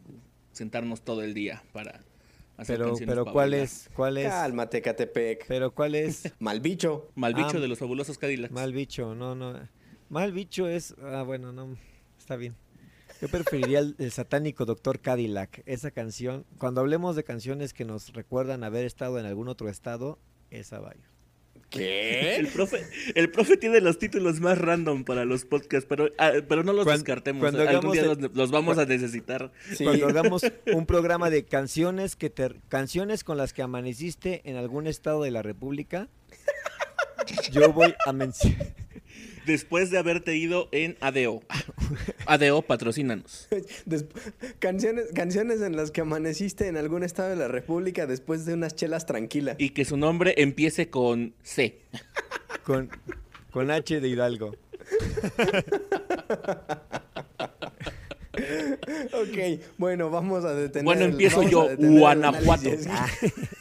sentarnos 0.53 1.03
todo 1.03 1.23
el 1.23 1.35
día 1.35 1.63
para 1.73 2.05
hacer 2.57 2.77
pero, 2.79 2.89
canciones 2.91 3.13
pero 3.15 3.25
¿cuál 3.25 3.51
bailar. 3.51 3.65
es? 3.65 3.91
¿Cuál 3.95 4.19
es? 4.19 4.29
Cálmate, 4.29 4.83
Catepec. 4.83 5.47
Pero 5.47 5.75
¿cuál 5.75 5.95
es? 5.95 6.33
Malbicho. 6.39 7.11
Malbicho 7.15 7.59
Ah, 7.59 7.61
de 7.61 7.69
los 7.69 7.79
fabulosos 7.79 8.19
Cadillacs. 8.19 8.53
Mal 8.53 8.73
bicho, 8.73 9.15
no, 9.15 9.35
no. 9.35 9.59
Mal 10.09 10.33
bicho 10.33 10.69
es. 10.69 10.95
Ah, 11.03 11.23
bueno, 11.23 11.53
no. 11.53 11.77
Está 12.19 12.37
bien. 12.37 12.55
Yo 13.21 13.29
preferiría 13.29 13.79
el, 13.79 13.95
el 13.99 14.11
satánico 14.11 14.65
Doctor 14.65 15.01
Cadillac. 15.01 15.63
Esa 15.67 15.91
canción. 15.91 16.45
Cuando 16.59 16.81
hablemos 16.81 17.17
de 17.17 17.25
canciones 17.25 17.73
que 17.73 17.85
nos 17.85 18.13
recuerdan 18.13 18.65
haber 18.65 18.85
estado 18.85 19.19
en 19.19 19.27
algún 19.27 19.49
otro 19.49 19.69
estado, 19.69 20.19
esa 20.51 20.81
vaya. 20.81 21.01
El 21.01 21.14
¿Qué? 21.79 22.49
profe, 22.53 22.83
el 23.15 23.31
profe 23.31 23.57
tiene 23.57 23.81
los 23.81 23.99
títulos 23.99 24.41
más 24.41 24.59
random 24.59 25.05
para 25.05 25.25
los 25.25 25.45
podcasts, 25.45 25.87
pero, 25.89 26.11
ah, 26.19 26.33
pero 26.49 26.63
no 26.65 26.73
los 26.73 26.87
descartemos. 26.87 27.41
cuando 27.41 27.69
Algún 27.69 27.93
día 27.93 28.03
el- 28.03 28.09
los, 28.21 28.35
los 28.35 28.51
vamos 28.51 28.79
a 28.79 28.87
necesitar. 28.87 29.53
Sí. 29.77 29.85
Cuando 29.85 30.07
hagamos 30.09 30.43
un 30.73 30.87
programa 30.87 31.31
de 31.31 31.45
canciones 31.45 32.17
que 32.17 32.31
te, 32.31 32.55
canciones 32.69 33.25
con 33.25 33.37
las 33.39 33.53
que 33.53 33.63
amaneciste 33.63 34.43
en 34.45 34.57
algún 34.57 34.87
estado 34.87 35.23
de 35.23 35.31
la 35.31 35.43
República, 35.43 36.09
yo 37.53 37.73
voy 37.73 37.95
a 38.07 38.13
mencionar. 38.13 38.75
Después 39.47 39.91
de 39.91 39.99
haberte 39.99 40.37
ido 40.37 40.69
en 40.73 40.97
ADO. 41.01 41.43
ADO, 42.27 42.63
patrocínanos. 42.63 43.49
Des- 43.85 44.07
canciones, 44.59 45.07
canciones 45.15 45.61
en 45.61 45.77
las 45.77 45.91
que 45.91 46.01
amaneciste 46.01 46.69
en 46.69 46.77
algún 46.77 47.03
estado 47.03 47.31
de 47.31 47.37
la 47.37 47.49
República 47.49 48.07
después 48.07 48.47
de 48.47 48.55
unas 48.55 48.75
chelas 48.75 49.07
tranquilas. 49.07 49.57
Y 49.59 49.71
que 49.71 49.85
su 49.85 49.97
nombre 49.97 50.35
empiece 50.39 50.89
con 50.89 51.35
C. 51.43 51.81
Con, 52.65 52.91
con 53.51 53.71
H 53.71 54.01
de 54.01 54.09
Hidalgo. 54.09 54.57
Ok, 59.13 59.61
bueno, 59.79 60.11
vamos 60.11 60.45
a 60.45 60.55
detener. 60.55 60.85
Bueno, 60.85 61.05
empiezo 61.05 61.43
yo, 61.49 61.69
Guanajuato. 61.79 62.69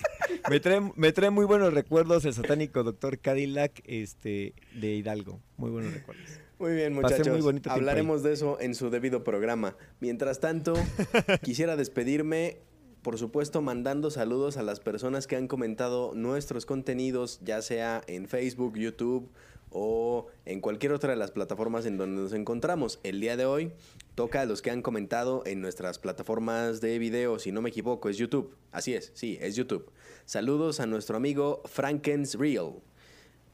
Me 0.50 0.60
trae, 0.60 0.92
me 0.96 1.12
trae 1.12 1.30
muy 1.30 1.46
buenos 1.46 1.74
recuerdos 1.74 2.26
el 2.26 2.34
satánico 2.34 2.84
Doctor 2.84 3.20
Cadillac 3.20 3.82
este, 3.86 4.54
de 4.74 4.96
Hidalgo. 4.96 5.40
Muy 5.58 5.72
buenos 5.72 5.94
recuerdos. 5.94 6.26
Muy 6.60 6.74
bien, 6.74 6.94
muchachos. 6.94 7.42
muy 7.42 7.62
Hablaremos 7.66 8.24
de 8.24 8.34
eso 8.34 8.58
en 8.60 8.76
su 8.76 8.90
debido 8.90 9.24
programa. 9.24 9.76
Mientras 10.00 10.40
tanto, 10.40 10.74
quisiera 11.44 11.76
despedirme, 11.76 12.60
por 13.02 13.18
supuesto, 13.18 13.62
mandando 13.62 14.12
saludos 14.12 14.58
a 14.58 14.64
las 14.64 14.80
personas 14.80 15.28
que 15.28 15.36
han 15.36 15.48
comentado 15.48 16.14
nuestros 16.16 16.66
contenidos, 16.66 17.40
ya 17.44 17.62
sea 17.62 18.02
en 18.08 18.28
Facebook, 18.28 18.78
YouTube 18.78 19.30
o 19.74 20.28
en 20.46 20.62
cualquier 20.62 20.94
otra 20.94 21.10
de 21.12 21.16
las 21.18 21.32
plataformas 21.32 21.86
en 21.86 21.98
donde 21.98 22.22
nos 22.22 22.34
encontramos. 22.34 23.00
El 23.04 23.20
día 23.20 23.36
de 23.36 23.46
hoy 23.46 23.74
toca 24.16 24.42
a 24.42 24.46
los 24.46 24.62
que 24.62 24.72
han 24.72 24.82
comentado 24.82 25.44
en 25.46 25.60
nuestras 25.62 26.00
plataformas 26.00 26.80
de 26.80 27.00
video, 27.00 27.40
si 27.40 27.52
no 27.52 27.62
me 27.62 27.70
equivoco, 27.70 28.08
es 28.10 28.18
YouTube. 28.18 28.56
Así 28.72 28.94
es, 28.94 29.12
sí, 29.16 29.38
es 29.42 29.56
YouTube. 29.56 29.92
Saludos 30.26 30.80
a 30.80 30.86
nuestro 30.86 31.18
amigo 31.18 31.62
Frankens 31.66 32.36
Real, 32.36 32.76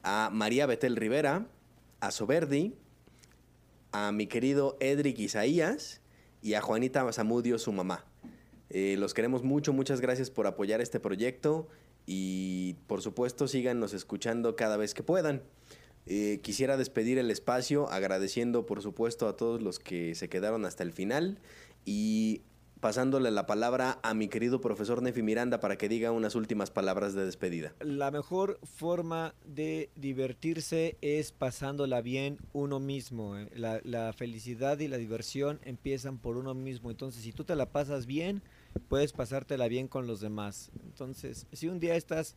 a 0.02 0.30
María 0.32 0.66
Betel 0.66 0.96
Rivera, 0.96 1.46
a 2.00 2.10
Soberdi, 2.10 2.74
a 3.92 4.12
mi 4.12 4.26
querido 4.26 4.76
Edric 4.80 5.18
Isaías 5.18 6.00
y 6.42 6.54
a 6.54 6.60
Juanita 6.60 7.10
Zamudio, 7.12 7.58
su 7.58 7.72
mamá. 7.72 8.04
Eh, 8.68 8.96
los 8.98 9.14
queremos 9.14 9.42
mucho, 9.42 9.72
muchas 9.72 10.00
gracias 10.00 10.30
por 10.30 10.46
apoyar 10.46 10.80
este 10.80 11.00
proyecto 11.00 11.66
y 12.06 12.74
por 12.86 13.02
supuesto 13.02 13.48
síganos 13.48 13.94
escuchando 13.94 14.54
cada 14.54 14.76
vez 14.76 14.94
que 14.94 15.02
puedan. 15.02 15.42
Eh, 16.12 16.40
quisiera 16.42 16.76
despedir 16.76 17.18
el 17.18 17.30
espacio 17.30 17.88
agradeciendo 17.88 18.66
por 18.66 18.82
supuesto 18.82 19.28
a 19.28 19.36
todos 19.36 19.62
los 19.62 19.78
que 19.78 20.16
se 20.16 20.28
quedaron 20.28 20.64
hasta 20.64 20.82
el 20.82 20.92
final 20.92 21.38
y 21.84 22.42
pasándole 22.80 23.30
la 23.30 23.46
palabra 23.46 24.00
a 24.02 24.12
mi 24.12 24.26
querido 24.26 24.60
profesor 24.60 25.02
Nefi 25.02 25.22
Miranda 25.22 25.60
para 25.60 25.78
que 25.78 25.88
diga 25.88 26.10
unas 26.10 26.34
últimas 26.34 26.72
palabras 26.72 27.14
de 27.14 27.24
despedida. 27.24 27.74
La 27.78 28.10
mejor 28.10 28.58
forma 28.64 29.36
de 29.44 29.90
divertirse 29.94 30.96
es 31.00 31.30
pasándola 31.30 32.00
bien 32.00 32.38
uno 32.52 32.80
mismo. 32.80 33.38
eh. 33.38 33.48
La, 33.54 33.80
la 33.84 34.12
felicidad 34.12 34.80
y 34.80 34.88
la 34.88 34.96
diversión 34.96 35.60
empiezan 35.62 36.18
por 36.18 36.36
uno 36.36 36.54
mismo. 36.54 36.90
Entonces, 36.90 37.22
si 37.22 37.32
tú 37.32 37.44
te 37.44 37.54
la 37.54 37.70
pasas 37.70 38.06
bien, 38.06 38.42
puedes 38.88 39.12
pasártela 39.12 39.68
bien 39.68 39.86
con 39.86 40.08
los 40.08 40.20
demás. 40.20 40.72
Entonces, 40.82 41.46
si 41.52 41.68
un 41.68 41.78
día 41.78 41.94
estás 41.94 42.34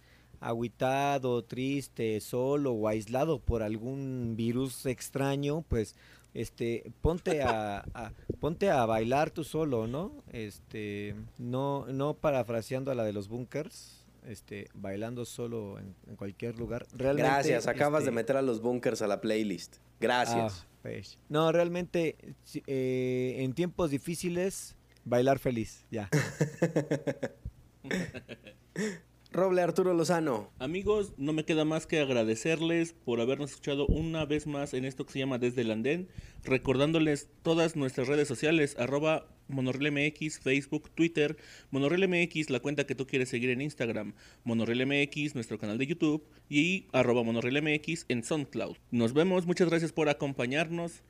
agüitado, 0.48 1.44
triste, 1.44 2.20
solo 2.22 2.72
o 2.74 2.88
aislado 2.88 3.40
por 3.40 3.64
algún 3.64 4.34
virus 4.36 4.86
extraño, 4.86 5.64
pues 5.68 5.96
este 6.34 6.92
ponte 7.02 7.42
a, 7.44 7.86
a- 7.94 8.12
ponte 8.40 8.70
a 8.70 8.86
bailar 8.86 9.30
tú 9.32 9.44
solo, 9.44 9.88
¿no? 9.88 10.12
Este 10.32 11.16
no 11.38 11.86
no 11.88 12.16
parafraseando 12.16 12.92
a 12.92 12.96
la 12.96 13.04
de 13.04 13.14
los 13.14 13.28
bunkers, 13.28 14.06
este 14.26 14.68
bailando 14.74 15.26
solo 15.26 15.78
en, 15.80 15.96
en 16.08 16.16
cualquier 16.16 16.58
lugar. 16.58 16.86
Realmente 16.94 17.30
Gracias, 17.30 17.68
acabas 17.68 18.04
de 18.04 18.10
este, 18.10 18.16
meter 18.16 18.38
a 18.38 18.42
los 18.42 18.62
bunkers 18.62 19.02
a 19.02 19.08
la 19.08 19.22
playlist. 19.22 19.78
Gracias. 20.00 20.64
ah, 20.64 20.68
pues. 20.82 21.18
No, 21.30 21.52
realmente 21.52 22.18
eh, 22.68 23.36
en 23.40 23.54
tiempos 23.54 23.92
difíciles 23.92 24.76
bailar 25.06 25.38
feliz, 25.40 25.86
ya. 25.92 26.10
Roble 29.34 29.64
Arturo 29.64 29.96
Lozano. 29.96 30.52
Amigos, 30.60 31.14
no 31.18 31.34
me 31.34 31.44
queda 31.44 31.66
más 31.66 31.88
que 31.88 32.00
agradecerles 32.00 32.94
por 32.94 33.20
habernos 33.20 33.50
escuchado 33.50 33.88
una 33.88 34.26
vez 34.26 34.46
más 34.46 34.76
en 34.76 34.86
esto 34.86 35.08
que 35.08 35.14
se 35.14 35.20
llama 35.20 35.40
Desde 35.40 35.62
el 35.62 35.72
Andén, 35.72 36.08
recordándoles 36.44 37.30
todas 37.42 37.76
nuestras 37.76 38.08
redes 38.08 38.28
sociales, 38.28 38.76
arroba 38.78 39.26
Facebook, 40.44 40.92
Twitter, 40.92 41.36
MonorrielMX, 41.72 42.52
la 42.52 42.60
cuenta 42.60 42.86
que 42.86 42.94
tú 42.94 43.08
quieres 43.08 43.30
seguir 43.30 43.50
en 43.50 43.62
Instagram, 43.62 44.14
MonorrielMX, 44.44 45.34
nuestro 45.34 45.58
canal 45.58 45.80
de 45.80 45.88
YouTube 45.88 46.24
y 46.48 46.86
arroba 46.92 47.24
en 47.24 48.24
SoundCloud. 48.24 48.78
Nos 48.92 49.14
vemos, 49.14 49.48
muchas 49.48 49.68
gracias 49.68 49.92
por 49.92 50.10
acompañarnos 50.10 51.02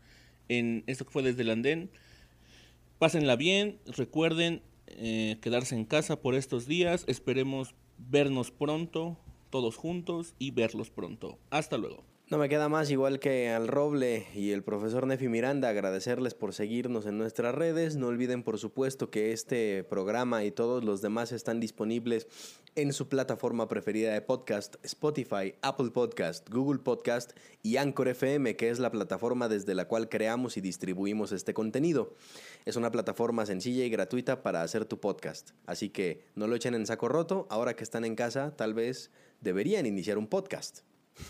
en 0.48 0.86
esto 0.88 1.04
que 1.04 1.12
fue 1.12 1.24
Desde 1.24 1.42
el 1.42 1.50
Andén. 1.50 1.90
Pásenla 3.00 3.36
bien, 3.36 3.80
recuerden, 3.86 4.62
eh, 4.88 5.40
quedarse 5.42 5.76
en 5.76 5.84
casa 5.84 6.22
por 6.22 6.36
estos 6.36 6.68
días. 6.68 7.04
Esperemos 7.08 7.76
vernos 8.10 8.52
pronto, 8.52 9.18
todos 9.50 9.76
juntos, 9.76 10.36
y 10.40 10.52
verlos 10.52 10.90
pronto. 10.90 11.38
Hasta 11.50 11.78
luego. 11.78 12.04
No 12.30 12.38
me 12.38 12.50
queda 12.50 12.70
más, 12.70 12.90
igual 12.90 13.20
que 13.20 13.50
al 13.50 13.68
Roble 13.68 14.26
y 14.34 14.52
el 14.52 14.64
profesor 14.64 15.06
Nefi 15.06 15.28
Miranda, 15.28 15.70
agradecerles 15.70 16.34
por 16.34 16.54
seguirnos 16.54 17.06
en 17.06 17.18
nuestras 17.18 17.54
redes. 17.54 17.98
No 17.98 18.08
olviden, 18.08 18.44
por 18.44 18.58
supuesto, 18.58 19.12
que 19.12 19.34
este 19.34 19.84
programa 19.84 20.44
y 20.46 20.52
todos 20.52 20.84
los 20.84 21.02
demás 21.02 21.32
están 21.32 21.60
disponibles 21.60 22.28
en 22.76 22.94
su 22.94 23.08
plataforma 23.08 23.68
preferida 23.68 24.14
de 24.14 24.22
podcast, 24.22 24.76
Spotify, 24.84 25.56
Apple 25.62 25.92
Podcast, 25.92 26.50
Google 26.50 26.80
Podcast 26.80 27.32
y 27.62 27.78
Anchor 27.78 28.08
FM, 28.08 28.56
que 28.56 28.70
es 28.70 28.80
la 28.80 28.92
plataforma 28.92 29.48
desde 29.48 29.76
la 29.76 29.88
cual 29.88 30.10
creamos 30.10 30.58
y 30.58 30.62
distribuimos 30.62 31.32
este 31.32 31.54
contenido. 31.54 32.16
Es 32.66 32.76
una 32.76 32.92
plataforma 32.92 33.46
sencilla 33.46 33.86
y 33.86 33.90
gratuita 33.90 34.42
para 34.42 34.64
hacer 34.64 34.86
tu 34.86 35.00
podcast. 35.00 35.52
Así 35.66 35.90
que 35.90 36.26
no 36.36 36.48
lo 36.48 36.56
echen 36.56 36.74
en 36.74 36.86
saco 36.86 37.08
roto. 37.08 37.48
Ahora 37.50 37.76
que 37.76 37.84
están 37.84 38.06
en 38.06 38.16
casa, 38.16 38.56
tal 38.56 38.74
vez 38.74 39.12
deberían 39.42 39.86
iniciar 39.86 40.18
un 40.18 40.28
podcast. 40.28 40.82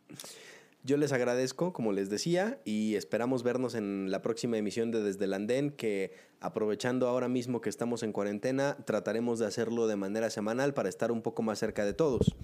Yo 0.83 0.97
les 0.97 1.11
agradezco, 1.11 1.73
como 1.73 1.91
les 1.91 2.09
decía, 2.09 2.59
y 2.65 2.95
esperamos 2.95 3.43
vernos 3.43 3.75
en 3.75 4.09
la 4.09 4.23
próxima 4.23 4.57
emisión 4.57 4.89
de 4.89 5.03
Desde 5.03 5.25
el 5.25 5.33
Andén, 5.33 5.69
que 5.69 6.11
aprovechando 6.39 7.07
ahora 7.07 7.27
mismo 7.27 7.61
que 7.61 7.69
estamos 7.69 8.01
en 8.01 8.11
cuarentena, 8.11 8.77
trataremos 8.85 9.37
de 9.37 9.45
hacerlo 9.45 9.85
de 9.85 9.95
manera 9.95 10.31
semanal 10.31 10.73
para 10.73 10.89
estar 10.89 11.11
un 11.11 11.21
poco 11.21 11.43
más 11.43 11.59
cerca 11.59 11.85
de 11.85 11.93
todos. 11.93 12.35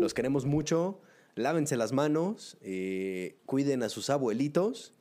Los 0.00 0.14
queremos 0.14 0.46
mucho, 0.46 1.00
lávense 1.36 1.76
las 1.76 1.92
manos, 1.92 2.56
eh, 2.60 3.38
cuiden 3.46 3.84
a 3.84 3.88
sus 3.88 4.10
abuelitos 4.10 4.92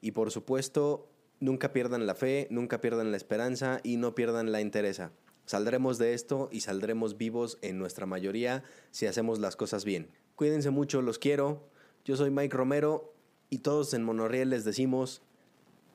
y 0.00 0.12
por 0.12 0.30
supuesto, 0.30 1.10
nunca 1.40 1.72
pierdan 1.72 2.06
la 2.06 2.14
fe, 2.14 2.46
nunca 2.50 2.80
pierdan 2.80 3.10
la 3.10 3.16
esperanza 3.16 3.80
y 3.82 3.96
no 3.96 4.14
pierdan 4.14 4.52
la 4.52 4.60
interesa. 4.60 5.10
Saldremos 5.46 5.98
de 5.98 6.14
esto 6.14 6.48
y 6.52 6.60
saldremos 6.60 7.16
vivos 7.16 7.58
en 7.60 7.76
nuestra 7.76 8.06
mayoría 8.06 8.62
si 8.92 9.06
hacemos 9.06 9.40
las 9.40 9.56
cosas 9.56 9.84
bien. 9.84 10.10
Cuídense 10.36 10.70
mucho, 10.70 11.02
los 11.02 11.18
quiero. 11.18 11.68
Yo 12.04 12.16
soy 12.16 12.30
Mike 12.30 12.56
Romero 12.56 13.12
y 13.50 13.58
todos 13.58 13.94
en 13.94 14.04
Monorriel 14.04 14.50
les 14.50 14.64
decimos 14.64 15.22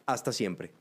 hasta 0.05 0.31
siempre. 0.31 0.71